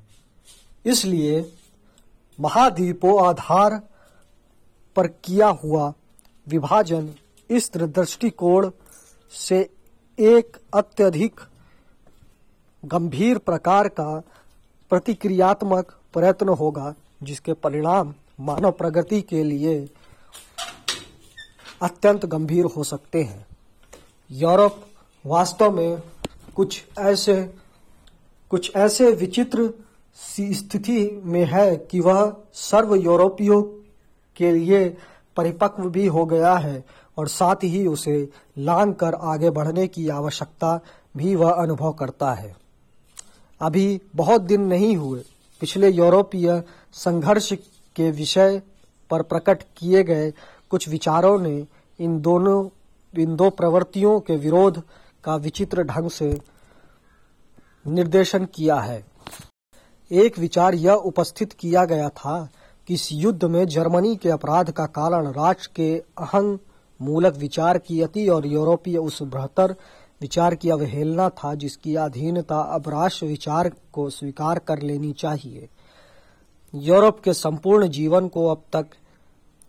इसलिए 0.85 1.39
महाद्वीपों 2.39 3.25
आधार 3.25 3.81
पर 4.95 5.07
किया 5.23 5.47
हुआ 5.63 5.93
विभाजन 6.47 7.09
इस 7.49 7.71
दृष्टिकोण 7.75 8.69
से 9.33 9.59
एक 10.17 10.57
अत्यधिक 10.73 11.39
गंभीर 12.83 13.37
प्रकार 13.37 13.87
का 13.89 14.21
प्रतिक्रियात्मक 14.91 15.91
प्रयत्न 16.13 16.49
होगा, 16.49 16.93
जिसके 17.23 17.53
परिणाम 17.53 18.13
मानव 18.39 18.71
प्रगति 18.71 19.21
के 19.21 19.43
लिए 19.43 19.77
अत्यंत 21.81 22.25
गंभीर 22.25 22.65
हो 22.65 22.83
सकते 22.83 23.23
हैं। 23.23 23.45
यूरोप 24.31 24.81
वास्तव 25.25 25.71
में 25.71 26.01
कुछ 26.55 26.83
ऐसे 26.99 27.53
कुछ 28.49 28.75
ऐसे 28.75 29.11
विचित्र 29.11 29.69
स्थिति 30.39 31.21
में 31.23 31.45
है 31.45 31.75
कि 31.75 31.99
वह 31.99 32.37
सर्व 32.53 32.95
यूरोपियों 32.95 33.61
के 34.35 34.51
लिए 34.51 34.97
परिपक्व 35.35 35.89
भी 35.89 36.07
हो 36.07 36.25
गया 36.25 36.55
है 36.55 36.85
और 37.17 37.27
साथ 37.27 37.55
ही 37.63 37.87
उसे 37.87 38.29
लांग 38.57 38.93
कर 38.95 39.13
आगे 39.13 39.49
बढ़ने 39.49 39.87
की 39.87 40.09
आवश्यकता 40.09 40.79
भी 41.17 41.35
वह 41.35 41.51
अनुभव 41.51 41.91
करता 41.91 42.33
है। 42.33 42.55
अभी 43.61 44.01
बहुत 44.15 44.41
दिन 44.41 44.61
नहीं 44.61 44.97
हुए। 44.97 45.19
पिछले 45.59 45.89
यूरोपीय 45.89 46.63
संघर्ष 46.93 47.53
के 47.95 48.11
विषय 48.11 48.61
पर 49.09 49.21
प्रकट 49.21 49.63
किए 49.77 50.03
गए 50.03 50.33
कुछ 50.69 50.89
विचारों 50.89 51.39
ने 51.39 51.65
इन 51.99 52.19
दोनों, 52.21 52.69
इन 53.13 53.35
दो 53.35 53.49
प्रवृत्तियों 53.49 54.19
के 54.19 54.35
विरोध 54.35 54.81
का 55.23 55.35
विचित्र 55.35 55.83
ढंग 55.83 56.09
से 56.09 56.39
निर्देशन 57.87 58.45
किया 58.45 58.75
है। 58.75 59.03
एक 60.11 60.39
विचार 60.39 60.75
यह 60.75 60.93
उपस्थित 60.93 61.53
किया 61.53 61.85
गया 61.85 62.09
था 62.09 62.49
कि 62.87 62.93
इस 62.93 63.09
युद्ध 63.11 63.43
में 63.43 63.65
जर्मनी 63.67 64.15
के 64.15 64.29
अपराध 64.29 64.71
का 64.71 64.85
कारण 64.85 65.27
राष्ट्र 65.27 65.69
के 65.75 65.95
अहंग 66.17 66.57
मूलक 66.99 67.35
विचार 67.35 67.77
की 67.77 68.01
अति 68.01 68.27
और 68.27 68.45
यूरोपीय 68.45 68.97
उस 68.97 69.21
बेहतर 69.23 69.75
विचार 70.21 70.55
की 70.55 70.69
अवहेलना 70.69 71.29
था 71.29 71.53
जिसकी 71.55 71.95
अधीनता 71.95 72.59
अब 72.59 72.89
राष्ट्र 72.89 73.25
विचार 73.25 73.69
को 73.93 74.09
स्वीकार 74.09 74.59
कर 74.59 74.81
लेनी 74.81 75.11
चाहिए। 75.13 75.69
यूरोप 76.73 77.19
के 77.19 77.33
संपूर्ण 77.33 77.87
जीवन 77.87 78.27
को 78.27 78.47
अब 78.47 78.63
तक 78.73 78.85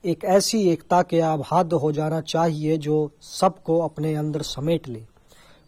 एक 0.06 0.24
ऐसी 0.24 0.62
एकता 0.68 1.02
के 1.02 1.20
आबाद 1.20 1.72
हो 1.72 1.92
जाना 1.92 2.20
चाहिए 2.20 2.76
जो 2.78 3.10
सबको 3.20 3.78
अपने 3.80 4.14
अंदर 4.14 4.42
समेट 4.42 4.88
ले, 4.88 5.02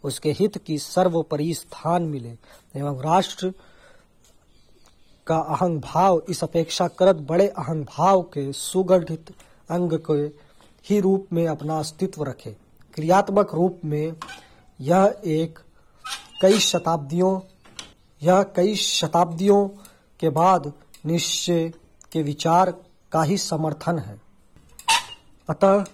उसके 0.05 0.33
हित 0.33 0.59
की 0.59 0.79
सर्वोपरि 0.79 1.55
स्थान 1.55 2.03
मिले। 2.03 2.37
एवं 2.77 3.01
राष्ट्र 3.01 3.53
का 5.27 5.39
अहंग 5.39 5.81
भाव 5.81 6.23
इस 6.29 6.45
अपेक्षाकृत 6.45 7.17
बड़े 7.17 7.49
अहंग 7.49 7.85
भाव 7.85 8.23
के 8.23 8.53
सुगठित 8.53 9.35
अंग 9.71 9.99
के 10.11 10.23
ही 10.85 11.01
रूप 11.01 11.27
में 11.33 11.47
अपना 11.47 11.79
अस्तित्व 11.79 12.23
रखे। 12.25 12.57
क्रियात्मक 12.95 13.55
रूप 13.55 13.81
में 13.85 14.13
यह 14.81 15.21
एक 15.27 15.59
कई 16.43 16.59
शताब्दियों, 16.59 17.41
यह 18.23 18.43
कई 18.43 18.75
शताब्दियों 18.75 19.69
के 20.21 20.29
बाद 20.29 20.73
निश्चय 21.07 21.69
के 22.13 22.23
विचार 22.23 22.75
का 23.13 23.23
ही 23.23 23.37
समर्थन 23.37 23.99
है। 23.99 24.28
अतः 25.49 25.85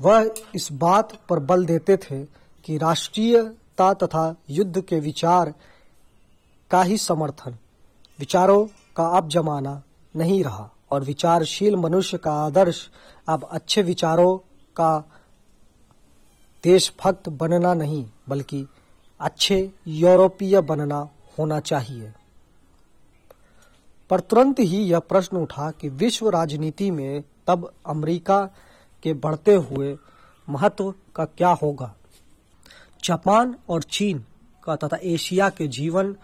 वह 0.00 0.34
इस 0.54 0.68
बात 0.72 1.18
पर 1.28 1.38
बल 1.38 1.66
देते 1.66 1.96
थे 1.96 2.24
कि 2.64 2.78
राष्ट्रीयता 2.78 3.94
तथा 3.94 4.34
युद्ध 4.50 4.80
के 4.80 5.00
विचार 5.00 5.54
का 6.70 6.82
ही 6.82 6.98
समर्थन। 6.98 7.56
विचारों 8.18 8.66
का 8.96 9.06
अब 9.08 9.28
जमाना 9.28 9.82
नहीं 10.16 10.44
रहा 10.44 10.70
और 10.90 11.04
विचारशील 11.04 11.76
मनुष्य 11.76 12.18
का 12.18 12.32
आदर्श 12.32 12.90
अब 13.28 13.48
अच्छे 13.50 13.82
विचारों 13.82 14.36
का 14.76 14.98
देशभक्त 16.64 17.28
बनना 17.28 17.74
नहीं, 17.74 18.06
बल्कि 18.28 18.66
अच्छे 19.20 19.72
यूरोपीय 19.86 20.60
बनना 20.60 21.08
होना 21.38 21.60
चाहिए। 21.60 22.12
पर 24.10 24.20
तुरंत 24.20 24.60
ही 24.60 24.82
यह 24.82 24.98
प्रश्न 24.98 25.36
उठा 25.36 25.70
कि 25.70 25.88
विश्व 25.88 26.28
राजनीति 26.28 26.90
में 26.90 27.24
तब 27.46 27.72
अमेरिका 27.86 28.48
के 29.02 29.12
बढ़ते 29.14 29.54
हुए 29.54 29.96
महत्व 30.48 30.94
का 31.16 31.24
क्या 31.24 31.48
होगा? 31.62 31.94
जापान 33.04 33.54
और 33.68 33.82
चीन 33.82 34.24
का 34.64 34.76
तथा 34.76 34.98
एशिया 35.02 35.48
के 35.48 35.66
जीवन 35.68 36.16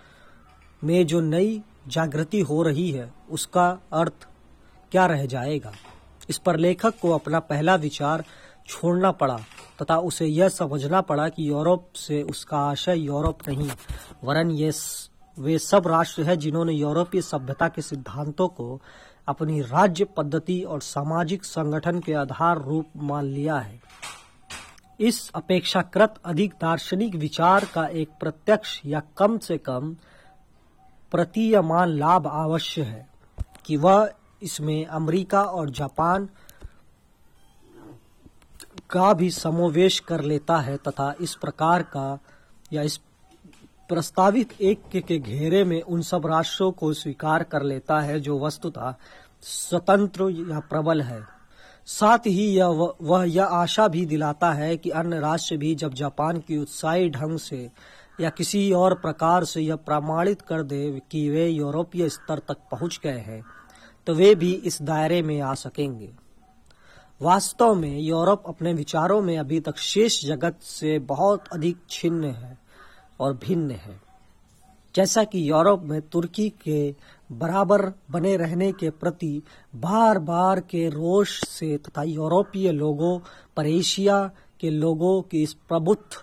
में 0.85 1.07
जो 1.07 1.21
नई 1.21 1.63
जागृति 1.89 2.41
हो 2.41 2.63
रही 2.63 2.91
है, 2.91 3.13
उसका 3.31 3.69
अर्थ 3.93 4.29
क्या 4.93 5.07
रह 5.07 5.27
जाएगा? 5.27 5.73
इस 6.31 6.39
पर 6.39 6.57
लेखक 6.57 6.95
को 7.03 7.11
अपना 7.11 7.41
पहला 7.41 7.75
विचार 7.75 8.25
छोड़ना 8.69 9.11
पड़ा 9.11 9.39
तथा 9.83 9.97
उसे 9.99 10.27
यह 10.27 10.49
समझना 10.49 11.01
पड़ा 11.01 11.29
कि 11.29 11.49
यूरोप 11.49 11.89
से 11.97 12.23
उसका 12.23 12.59
आशय 12.59 12.99
यूरोप 12.99 13.49
नहीं, 13.49 13.71
वरन 14.25 14.51
ये 14.51 14.71
वे 15.39 15.59
सब 15.59 15.87
राष्ट्र 15.87 16.23
हैं 16.23 16.39
जिन्होंने 16.39 16.73
यूरोपीय 16.73 17.23
सभ्यता 17.23 17.69
के 17.69 17.83
सिद्धांतों 17.83 18.49
को 18.49 18.81
अपनी 19.29 19.61
राज्य 19.61 20.05
पद्धति 20.17 20.61
और 20.63 20.81
सामाजिक 20.83 21.45
संगठन 21.45 22.01
के 22.01 22.13
आधार 22.13 22.63
रूप 22.63 22.87
मान 22.97 23.25
लिया 23.25 23.57
है। 23.59 23.81
इस 25.01 25.31
अपेक्षाकृत 25.35 26.15
अधिक 26.25 26.53
दार्शनिक 26.61 27.15
विचार 27.15 27.65
का 27.65 27.87
एक 27.87 28.09
प्रत्यक्ष 28.21 28.81
या 28.87 29.03
कम 29.19 29.39
से 29.39 29.59
कम 29.59 29.95
प्रतीयमान 31.13 31.89
लाभ 31.89 32.27
अवश्य 32.27 32.83
है 32.83 33.07
कि 33.67 33.77
वह 33.77 34.11
इसमें 34.43 34.85
अमेरिका 34.87 35.43
और 35.43 35.71
जापान 35.71 36.29
का 38.91 39.13
भी 39.13 39.31
समावेश 39.31 39.99
कर 40.01 40.21
लेता 40.21 40.59
है 40.59 40.77
तथा 40.77 41.15
इस 41.21 41.35
प्रकार 41.35 41.83
का 41.83 42.19
या 42.73 42.83
इस 42.83 42.99
प्रस्तावित 43.89 44.53
एक 44.61 44.83
के 44.99 45.19
घेरे 45.19 45.65
में 45.65 45.81
उन 45.83 46.03
सब 46.03 46.27
राष्ट्रों 46.27 46.71
को 46.73 46.93
स्वीकार 46.93 47.43
कर 47.43 47.63
लेता 47.63 48.01
है 48.01 48.21
जो 48.21 48.39
वस्तुतः 48.41 48.95
स्वतंत्र 49.43 50.29
या 50.51 50.61
प्रबल 50.61 51.03
है। 51.03 51.21
साथ 51.89 52.27
ही 52.27 52.47
यह 52.47 52.67
वह 53.03 53.25
यह 53.25 53.45
आशा 53.45 53.89
भी 53.89 54.05
दिलाता 54.07 54.53
है 54.53 54.77
कि 54.77 54.91
अन्य 54.91 55.19
राष्ट्र 55.21 55.57
भी 55.57 55.75
जब 55.75 55.95
जापान 55.95 56.39
की 56.39 56.59
उत्साही 56.59 57.11
ढंग 57.11 57.39
से 57.39 57.71
या 58.21 58.31
किसी 58.31 58.71
और 58.73 58.95
प्रकार 58.95 59.45
से 59.45 59.61
यह 59.61 59.77
प्रमाणित 59.77 60.43
कर 60.43 60.63
दे 60.63 61.03
कि 61.11 61.29
वे 61.31 61.47
यूरोपीय 61.49 62.09
स्तर 62.09 62.39
तक 62.39 62.57
पहुँच 62.71 63.01
गए 63.05 63.19
हैं 63.19 63.43
तो 64.07 64.15
वे 64.15 64.35
भी 64.35 64.53
इस 64.53 64.83
दायरे 64.83 65.23
में 65.23 65.41
आ 65.41 65.55
सकेंगे। 65.55 66.11
वास्तव 67.21 67.75
में 67.75 67.99
यूरोप 67.99 68.43
अपने 68.47 68.73
विचारों 68.73 69.21
में 69.23 69.37
अभी 69.39 69.61
तक 69.61 69.79
शेष 69.79 70.25
जगत 70.25 70.59
से 70.63 70.99
बहुत 70.99 71.49
अधिक 71.53 71.77
छिन्न 71.91 72.25
है। 72.25 72.59
और 73.21 73.33
भिन्न 73.33 73.71
है। 73.71 74.01
जैसा 74.95 75.25
कि 75.25 75.51
यूरोप 75.51 75.83
में 75.83 76.03
तुर्की 76.03 76.49
के 76.49 76.95
बराबर 77.33 77.93
बने 78.11 78.37
रहने 78.37 78.73
के 78.73 78.91
प्रति 78.91 79.43
बार 79.75 80.19
बार 80.19 80.61
के 80.61 80.89
रोष 80.89 81.45
से 81.45 81.77
तथा 81.77 82.03
यूरोपीय 82.03 82.73
लोगों, 82.73 83.21
पर 83.57 83.67
एशिया 83.67 84.31
के 84.61 84.71
लोगों 84.71 85.23
की 85.23 85.43
इस 85.43 85.53
प्रभुत्व 85.53 86.23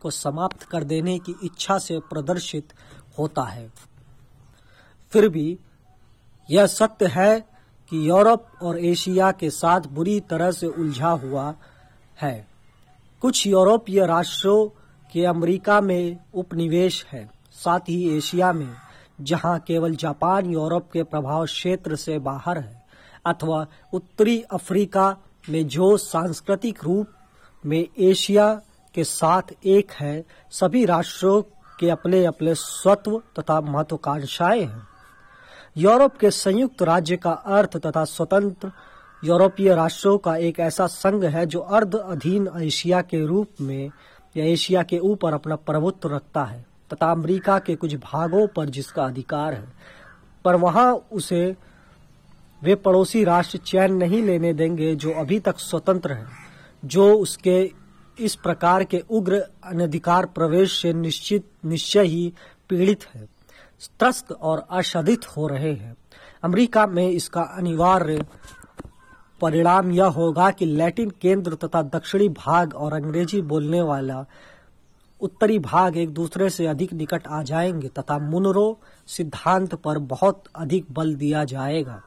को 0.00 0.10
समाप्त 0.10 0.62
कर 0.62 0.84
देने 0.84 1.18
की 1.18 1.34
इच्छा 1.44 1.78
से 1.78 1.98
प्रदर्शित 1.98 2.72
होता 3.18 3.42
है। 3.42 3.72
फिर 5.10 5.28
भी 5.28 5.58
यह 6.50 6.66
सत्य 6.66 7.06
है 7.06 7.40
कि 7.90 8.08
यूरोप 8.08 8.46
और 8.62 8.78
एशिया 8.78 9.32
के 9.32 9.50
साथ 9.50 9.80
बुरी 9.80 10.20
तरह 10.20 10.50
से 10.50 10.66
उलझा 10.66 11.10
हुआ 11.10 11.54
है। 12.20 12.48
कुछ 13.20 13.46
यूरोपीय 13.46 14.06
राष्ट्रों 14.06 14.81
के 15.12 15.24
अमेरिका 15.24 15.80
में 15.80 16.16
उपनिवेश 16.34 17.06
है, 17.12 17.30
साथ 17.52 17.80
ही 17.80 18.16
एशिया 18.16 18.52
में, 18.52 18.74
जहाँ 19.20 19.58
केवल 19.60 19.96
जापान, 19.96 20.46
यूरोप 20.46 20.90
के 20.92 21.02
प्रभाव 21.02 21.44
क्षेत्र 21.44 21.96
से 21.96 22.18
बाहर 22.18 22.58
है, 22.58 22.82
अथवा 23.26 23.66
उत्तरी 23.92 24.42
अफ्रीका 24.42 25.16
में 25.50 25.68
जो 25.68 25.96
सांस्कृतिक 25.96 26.84
रूप 26.84 27.08
में 27.66 27.88
एशिया 27.98 28.62
के 28.94 29.04
साथ 29.04 29.42
एक 29.66 29.92
है, 29.92 30.24
सभी 30.50 30.84
राष्ट्रों 30.84 31.42
के 31.80 31.90
अपने 31.90 32.24
अपने 32.24 32.54
स्वत्व 32.54 33.22
तथा 33.38 33.60
महत्वाकांक्षाएँ 33.60 34.62
हैं। 34.62 34.88
यूरोप 35.76 36.16
के 36.16 36.30
संयुक्त 36.30 36.82
राज्य 36.82 37.16
का 37.16 37.30
अर्थ 37.30 37.76
तथा 37.76 38.04
स्वतंत्र 38.04 38.72
यूरोपीय 39.24 39.74
राष्ट्रों 39.74 40.18
का 40.18 40.36
एक 40.36 40.60
ऐसा 40.60 40.86
संघ 40.86 41.24
है 41.24 41.46
जो 41.46 41.60
अर्ध 41.60 41.94
अधीन 41.94 42.48
एशिया 42.62 43.02
के 43.02 43.26
रूप 43.26 43.48
में 43.60 43.90
या 44.36 44.44
एशिया 44.44 44.82
के 44.82 44.98
ऊपर 44.98 45.34
अपना 45.34 45.56
प्रभुत्व 45.56 46.14
रखता 46.14 46.44
है, 46.44 46.64
तथा 46.92 47.10
अमेरिका 47.10 47.58
के 47.58 47.74
कुछ 47.76 47.94
भागों 47.94 48.46
पर 48.46 48.68
जिसका 48.68 49.04
अधिकार 49.04 49.54
है, 49.54 49.64
पर 50.44 50.56
वहाँ 50.56 50.92
उसे 51.12 51.54
वे 52.62 52.74
पड़ोसी 52.74 53.24
राष्ट्र 53.24 53.58
चैन 53.58 53.94
नहीं 53.94 54.22
लेने 54.22 54.52
देंगे 54.52 54.94
जो 54.94 55.12
अभी 55.12 55.38
तक 55.40 55.58
स्वतंत्र 55.58 56.12
है, 56.12 56.26
जो 56.84 57.12
उसके 57.14 57.70
इस 58.18 58.34
प्रकार 58.34 58.84
के 58.84 59.02
उग्र 59.10 59.38
अनधिकार 59.64 60.26
प्रवेश 60.26 60.80
से 60.82 60.92
निश्चित, 60.92 61.46
निश्चय 61.64 62.02
ही 62.02 62.32
पीड़ित 62.68 63.04
है, 63.14 63.28
त्रस्त 63.98 64.32
और 64.32 64.66
आशादित 64.70 65.24
हो 65.36 65.46
रहे 65.46 65.72
हैं। 65.72 65.96
अमेरिका 66.42 66.86
में 66.86 67.08
इसका 67.08 67.42
अनिवार्य 67.56 68.24
परिणाम 69.42 69.90
यह 69.90 70.06
होगा 70.06 70.50
कि 70.50 70.64
लैटिन 70.64 71.10
केंद्र 71.10 71.54
तथा 71.54 71.82
दक्षिणी 71.82 72.28
भाग 72.28 72.74
और 72.74 72.92
अंग्रेज़ी 72.92 73.40
बोलने 73.42 73.80
वाला 73.82 74.24
उत्तरी 75.20 75.58
भाग 75.58 75.96
एक 75.96 76.10
दूसरे 76.10 76.50
से 76.50 76.66
अधिक 76.66 76.92
निकट 76.92 77.26
आ 77.26 77.42
जाएँगे 77.42 77.88
तथा 77.88 78.18
मुनरो 78.18 78.80
सिद्धांत 79.06 79.74
पर 79.74 79.98
बहुत 79.98 80.44
अधिक 80.54 80.86
बल 80.92 81.14
दिया 81.14 81.44
जाएगा। 81.44 82.02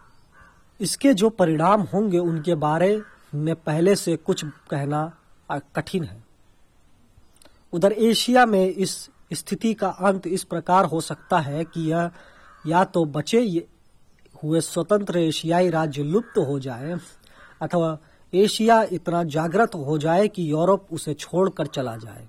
इसके 0.81 1.13
जो 1.13 1.29
परिणाम 1.29 1.81
होंगे 1.81 2.17
उनके 2.17 2.55
बारे 2.55 3.01
में 3.35 3.55
पहले 3.55 3.95
से 3.95 4.15
कुछ 4.15 4.45
कहना 4.45 5.11
कठिन 5.51 6.03
है। 6.03 6.23
उधर 7.73 7.91
एशिया 7.91 8.45
में 8.45 8.67
इस 8.67 9.09
स्थिति 9.33 9.73
का 9.73 9.89
अंत 9.89 10.27
इस 10.27 10.43
प्रकार 10.43 10.85
हो 10.85 11.01
सकता 11.01 11.39
है 11.39 11.63
कि 11.63 11.91
यह 11.91 12.09
या 12.67 12.83
तो 12.83 13.05
बचे 13.05 13.67
हुए 14.43 14.61
स्वतंत्र 14.61 15.19
एशियाई 15.19 15.69
राज्य 15.69 16.03
लुप्त 16.03 16.37
हो 16.37 16.59
जाए 16.59 16.95
अथवा 17.61 17.97
एशिया 18.33 18.83
इतना 18.91 19.23
जागृत 19.23 19.75
हो 19.75 19.97
जाए 19.97 20.27
कि 20.27 20.51
यूरोप 20.51 20.87
उसे 20.91 21.13
छोड़कर 21.13 21.65
चला 21.65 21.95
जाए। 21.97 22.27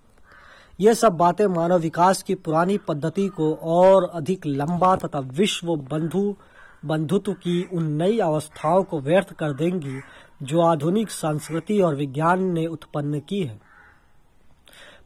ये 0.80 0.94
सब 0.94 1.12
बातें 1.12 1.46
मानव 1.46 1.78
विकास 1.78 2.22
की 2.22 2.34
पुरानी 2.34 2.78
पद्धति 2.78 3.28
को 3.28 3.54
और 3.54 4.10
अधिक 4.14 4.46
लंबा 4.46 4.96
तथा 4.96 5.18
विश्व 5.18 5.76
बंधु, 5.76 6.36
बंधुत्व 6.84 7.32
की 7.32 7.68
उन 7.72 7.92
नई 7.92 8.18
अवस्थाओं 8.18 8.82
को 8.82 9.00
व्यर्थ 9.00 9.32
कर 9.32 9.52
देंगी 9.52 10.00
जो 10.42 10.60
आधुनिक 10.60 11.10
संस्कृति 11.10 11.80
और 11.80 11.94
विज्ञान 11.94 12.42
ने 12.42 12.66
उत्पन्न 12.66 13.20
की 13.20 13.40
है। 13.40 13.60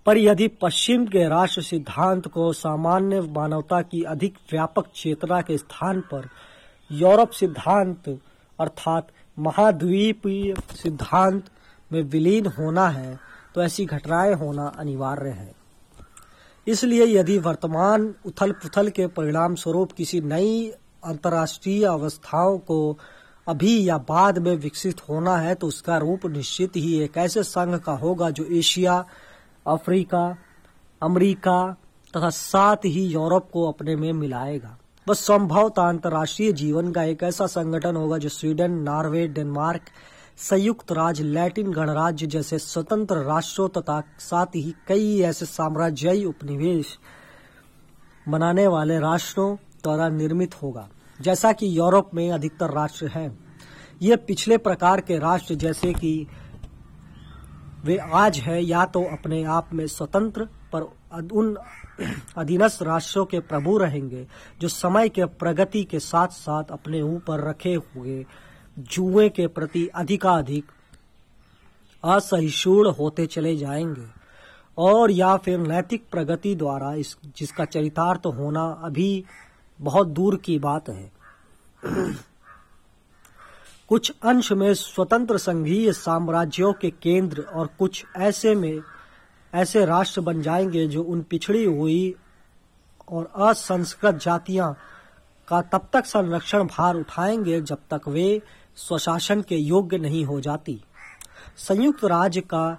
पर 0.06 0.18
यदि 0.18 0.48
पश्चिम 0.48 1.06
के 1.06 1.28
राष्ट्र 1.28 1.62
सिद्धांत 1.62 2.28
को 2.28 2.52
सामान्य 2.52 3.20
मानवता 3.20 3.82
की 3.82 4.02
अधिक 4.02 4.34
व्यापक 4.52 4.86
चेतना 4.94 5.40
के 5.40 5.58
स्थान 5.58 6.00
पर 6.00 6.28
यूरोप 6.92 7.30
सिद्धांत 7.30 8.20
अर्थात 8.60 9.08
महाद्वीपीय 9.40 10.54
सिद्धांत 10.72 11.44
में 11.90 12.02
विलीन 12.02 12.46
होना 12.58 12.88
है 12.88 13.18
तो 13.54 13.62
ऐसी 13.62 13.84
घटनाएँ 13.86 14.34
होना 14.34 14.66
अनिवार्य 14.78 15.30
है। 15.30 15.54
इसलिए 16.66 17.06
यदि 17.06 17.38
वर्तमान 17.38 18.14
उथल 18.26 18.52
पुथल 18.52 18.88
के 18.88 19.06
परिणाम 19.06 19.54
स्वरूप 19.54 19.92
किसी 19.92 20.20
नई 20.20 20.68
अंतर्राष्ट्रीय 21.04 21.84
अवस्थाओं 21.84 22.58
को 22.58 22.98
अभी 23.46 23.88
या 23.88 23.96
बाद 23.98 24.38
में 24.38 24.54
विकसित 24.56 25.00
होना 25.08 25.36
है 25.36 25.54
तो 25.54 25.66
उसका 25.66 25.96
रूप 25.98 26.26
निश्चित 26.26 26.76
ही 26.76 27.00
एक 27.00 27.16
ऐसे 27.16 27.42
संघ 27.42 27.74
का 27.76 27.92
होगा 27.92 28.30
जो 28.30 28.44
एशिया, 28.44 29.04
अफ्रीका, 29.66 30.36
अमेरिका 31.02 31.76
तथा 32.14 32.30
साथ 32.30 32.84
ही 32.84 33.04
यूरोप 33.06 33.50
को 33.52 33.66
अपने 33.68 33.96
में 33.96 34.12
मिलाएगा। 34.12 34.76
बस 35.10 35.18
संभवतः 35.18 35.82
अंतर्राष्ट्रीय 35.82 36.52
जीवन 36.52 36.90
का 36.92 37.02
एक 37.02 37.22
ऐसा 37.22 37.46
संगठन 37.46 37.96
होगा 37.96 38.18
जो 38.18 38.28
स्वीडन, 38.28 38.72
नॉर्वे, 38.80 39.26
डेनमार्क, 39.28 39.82
संयुक्त 40.38 40.92
राज्य, 40.92 41.24
लैटिन 41.24 41.72
गणराज्य 41.72 42.26
जैसे 42.26 42.58
स्वतंत्र 42.58 43.16
राष्ट्रों 43.16 43.68
तथा 43.68 44.00
साथ 44.18 44.54
ही 44.56 44.74
कई 44.88 45.20
ऐसे 45.20 45.46
साम्राज्यी 45.46 46.24
उपनिवेश 46.24 46.98
बनाने 48.28 48.66
वाले 48.66 48.98
राष्ट्रों 48.98 49.54
द्वारा 49.82 50.08
निर्मित 50.08 50.54
होगा। 50.62 50.88
जैसा 51.20 51.52
कि 51.52 51.78
यूरोप 51.78 52.10
में 52.14 52.30
अधिकतर 52.32 52.70
राष्ट्र 52.70 53.06
हैं। 53.06 53.28
ये 54.02 54.16
पिछले 54.16 54.58
प्रकार 54.58 55.00
के 55.00 55.18
राष्ट्र 55.18 55.54
जैसे 55.54 55.92
कि 55.92 56.26
वे 57.84 57.96
आज 57.96 58.38
है, 58.38 58.62
या 58.64 58.84
तो 58.84 59.02
अपने 59.02 59.44
आप 59.44 59.74
में 59.74 59.86
स्वतंत्र 59.86 60.48
पर 60.74 60.82
उन 61.32 61.56
अधीनस्थ 62.36 62.82
राष्ट्रों 62.82 63.24
के 63.24 63.40
प्रभु 63.40 63.78
रहेंगे, 63.78 64.26
जो 64.60 64.68
समय 64.68 65.08
के 65.08 65.24
प्रगति 65.24 65.84
के 65.84 66.00
साथ 66.00 66.28
साथ 66.28 66.64
अपने 66.70 67.02
ऊपर 67.02 67.48
रखे 67.48 67.74
हुए 67.74 68.26
जुए 68.78 69.28
के 69.28 69.46
प्रति 69.46 69.86
अधिकाधिक 69.86 70.64
असहिष्णु 72.04 72.90
होते 72.90 73.26
चले 73.26 73.56
जाएँगे 73.56 74.06
और 74.78 75.10
या 75.10 75.36
फिर 75.36 75.58
नैतिक 75.58 76.04
प्रगति 76.10 76.54
द्वारा 76.54 76.94
इस, 76.94 77.16
जिसका 77.36 77.64
चरितार्थ 77.64 78.20
तो 78.20 78.30
होना 78.30 78.80
अभी 78.82 79.24
बहुत 79.80 80.08
दूर 80.08 80.36
की 80.36 80.58
बात 80.58 80.88
है। 80.88 81.12
कुछ 83.88 84.12
अंश 84.22 84.52
में 84.52 84.74
स्वतंत्र 84.74 85.38
संघीय 85.38 85.92
साम्राज्यों 85.92 86.72
के 86.72 86.90
केंद्र 86.90 87.42
और 87.42 87.70
कुछ 87.78 88.04
ऐसे 88.16 88.54
में 88.54 88.80
ऐसे 89.54 89.84
राष्ट्र 89.84 90.20
बन 90.20 90.42
जाएँगे 90.42 90.86
जो 90.86 91.02
उन 91.02 91.22
पिछड़ी 91.22 91.64
हुई 91.64 92.14
और 93.08 93.32
असंस्कृत 93.36 94.14
जातियाँ 94.14 94.76
का 95.48 95.60
तब 95.62 95.88
तक 95.92 96.04
संरक्षण 96.06 96.64
भार 96.64 96.96
उठाएँगे 96.96 97.60
जब 97.60 97.78
तक 97.90 98.08
वे 98.08 98.42
स्वशासन 98.76 99.42
के 99.42 99.56
योग्य 99.56 99.98
नहीं 99.98 100.24
हो 100.24 100.40
जाती। 100.40 100.80
संयुक्त 101.56 102.04
राज्य 102.04 102.40
का 102.40 102.70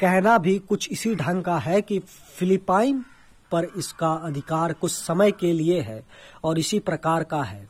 कहना 0.00 0.38
भी 0.38 0.58
कुछ 0.58 0.88
इसी 0.92 1.14
ढंग 1.14 1.42
का 1.42 1.58
है 1.58 1.82
कि 1.82 1.98
फिलिपाइन 2.38 3.04
पर 3.52 3.64
इसका 3.76 4.12
अधिकार 4.12 4.72
कुछ 4.72 4.92
समय 4.92 5.32
के 5.32 5.52
लिए 5.52 5.80
है 5.80 6.06
और 6.44 6.58
इसी 6.58 6.78
प्रकार 6.78 7.24
का 7.24 7.42
है। 7.42 7.68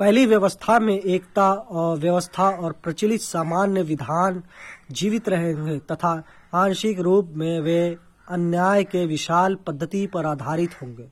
पहली 0.00 0.26
व्यवस्था 0.26 0.78
में 0.78 0.98
एकता 0.98 1.52
और 1.52 1.98
व्यवस्था 1.98 2.48
और 2.50 2.72
प्रचलित 2.72 3.20
सामान्य 3.20 3.82
विधान 3.82 4.42
जीवित 4.90 5.28
रहेंगे 5.28 5.78
तथा 5.78 6.22
आंशिक 6.54 7.00
रूप 7.00 7.32
में 7.36 7.60
वे 7.60 7.96
अन्याय 8.28 8.84
के 8.84 9.06
विशाल 9.06 9.54
पद्धति 9.54 10.06
पर 10.06 10.26
आधारित 10.26 10.82
होंगे। 10.82 11.08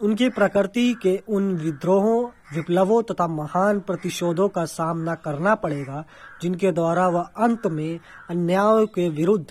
उनकी 0.00 0.28
प्रकृति 0.28 0.94
के 1.02 1.22
उन 1.28 1.56
विद्रोहों, 1.56 2.30
विप्लवों 2.56 3.02
तथा 3.02 3.26
महान 3.26 3.80
प्रतिशोधों 3.80 4.48
का 4.48 4.64
सामना 4.64 5.14
करना 5.14 5.54
पड़ेगा, 5.54 6.04
जिनके 6.42 6.72
द्वारा 6.72 7.08
वह 7.08 7.20
अंत 7.20 7.66
में 7.66 8.00
अन्याय 8.30 8.86
के 8.86 9.08
विरुद्ध, 9.08 9.46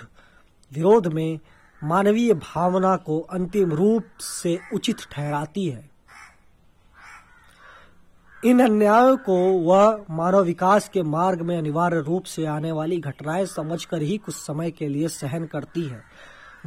विरोध 0.73 1.07
में 1.07 1.39
मानवीय 1.83 2.33
भावना 2.33 2.95
को 2.95 3.19
अंतिम 3.19 3.71
रूप 3.71 4.03
से 4.19 4.59
उचित 4.73 4.97
ठहराती 5.11 5.69
है। 5.69 5.92
इन 8.45 8.59
अन्यायों 8.59 9.17
को 9.17 9.35
वह 9.59 10.05
मानव 10.09 10.41
विकास 10.41 10.89
के 10.89 11.03
मार्ग 11.03 11.41
में 11.41 11.57
अनिवार्य 11.57 11.99
रूप 11.99 12.23
से 12.23 12.45
आने 12.45 12.71
वाली 12.71 12.99
घटनाएँ 12.99 13.45
समझकर 13.45 14.01
ही 14.01 14.17
कुछ 14.17 14.35
समय 14.35 14.71
के 14.71 14.87
लिए 14.87 15.07
सहन 15.07 15.45
करती 15.45 15.81
है। 15.81 16.03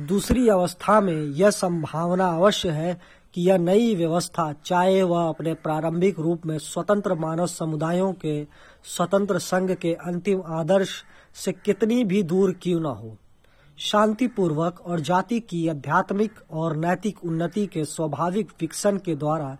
दूसरी 0.01 0.49
अवस्था 0.49 1.01
में 1.01 1.23
यह 1.23 1.51
संभावना 1.51 2.29
अवश्य 2.29 2.71
है 2.71 3.01
कि 3.35 3.43
यह 3.43 3.59
नई 3.59 3.95
व्यवस्था, 3.95 4.55
चाहे 4.65 5.03
वह 5.03 5.29
अपने 5.29 5.55
प्रारंभिक 5.55 6.19
रूप 6.19 6.47
में 6.47 6.59
स्वतंत्र 6.59 7.15
मानव 7.15 7.47
समुदायों 7.47 8.13
के, 8.13 8.45
स्वतंत्र 8.85 9.39
संघ 9.39 9.75
के 9.75 9.95
अंतिम 9.95 10.43
आदर्श 10.47 11.05
से 11.35 11.53
कितनी 11.53 12.05
भी 12.05 12.23
दूर 12.23 12.57
क्यों 12.63 12.81
न 12.81 12.87
हो। 12.87 13.17
शांतिपूर्वक 13.79 14.81
और 14.81 15.01
जाति 15.01 15.41
की 15.41 15.69
आध्यात्मिक 15.69 16.33
और 16.51 16.77
नैतिक 16.77 17.25
उन्नति 17.25 17.67
के 17.67 17.85
स्वाभाविक 17.85 18.49
विकसन 18.61 18.99
के 18.99 19.17
द्वारा 19.17 19.57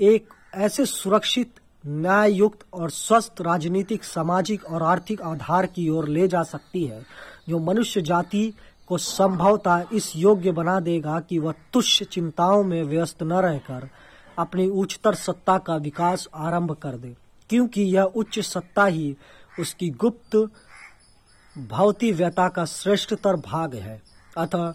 एक 0.00 0.28
ऐसे 0.56 0.86
सुरक्षित 0.86 1.54
न्याय 1.86 2.32
युक्त 2.32 2.66
और 2.72 2.90
स्वस्थ 2.90 3.34
राजनीतिक, 3.40 4.04
सामाजिक 4.04 4.64
और 4.64 4.82
आर्थिक 4.82 5.22
आधार 5.22 5.66
की 5.66 5.88
ओर 5.88 6.08
ले 6.08 6.28
जा 6.28 6.42
सकती 6.42 6.84
है, 6.84 7.06
जो 7.48 7.58
मनुष्य 7.58 8.02
जाति 8.02 8.54
को 8.88 8.98
संभवतः 8.98 9.84
इस 9.92 10.12
योग्य 10.16 10.52
बना 10.52 10.80
देगा 10.80 11.20
कि 11.20 11.38
वह 11.38 11.54
तुच्छ 11.72 12.02
चिंताओं 12.02 12.64
में 12.64 12.82
व्यस्त 12.82 13.22
न 13.22 13.32
रहकर 13.32 13.90
अपनी 14.38 14.68
उच्चतर 14.68 15.14
सत्ता 15.14 15.58
का 15.58 15.76
विकास 15.76 16.28
आरंभ 16.34 16.72
कर 16.72 16.96
दे। 16.96 17.16
क्योंकि 17.50 17.82
यह 17.82 18.02
उच्च 18.02 18.38
सत्ता 18.38 18.84
ही 18.84 19.16
उसकी 19.60 19.90
गुप्त 19.90 20.48
भौतिव्यता 21.58 22.48
का 22.48 22.64
श्रेष्ठतर 22.64 23.36
भाग 23.36 23.74
है। 23.74 24.02
अतः 24.38 24.74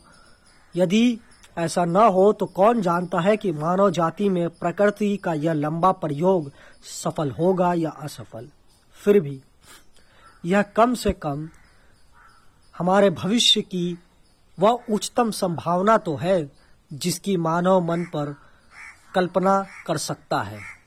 यदि 0.76 1.20
ऐसा 1.58 1.86
न 1.86 1.96
हो 1.96 2.34
तो 2.34 2.46
कौन 2.46 2.82
जानता 2.82 3.20
है 3.20 3.38
कि 3.38 3.52
मानव 3.52 3.90
जाति 3.90 4.30
में 4.30 4.50
प्रकृति 4.50 5.18
का 5.18 5.34
यह 5.34 5.54
लंबा 5.54 5.92
प्रयोग 5.92 6.52
सफल 6.84 7.32
होगा 7.32 7.74
या 7.74 7.90
असफल? 7.90 8.50
फिर 8.94 9.20
भी, 9.20 9.42
यह 10.46 10.62
कम 10.62 10.94
से 10.94 11.12
कम 11.12 11.50
हमारे 12.78 13.10
भविष्य 13.10 13.62
की 13.62 13.98
वह 14.60 14.80
उच्चतम 14.92 15.32
संभावना 15.32 15.98
तो 15.98 16.16
है 16.16 16.52
जिसकी 16.94 17.38
मानव 17.38 17.80
मन 17.82 18.04
पर 18.04 18.36
कल्पना 19.16 19.66
कर 19.88 19.98
सकता 19.98 20.42
है। 20.42 20.81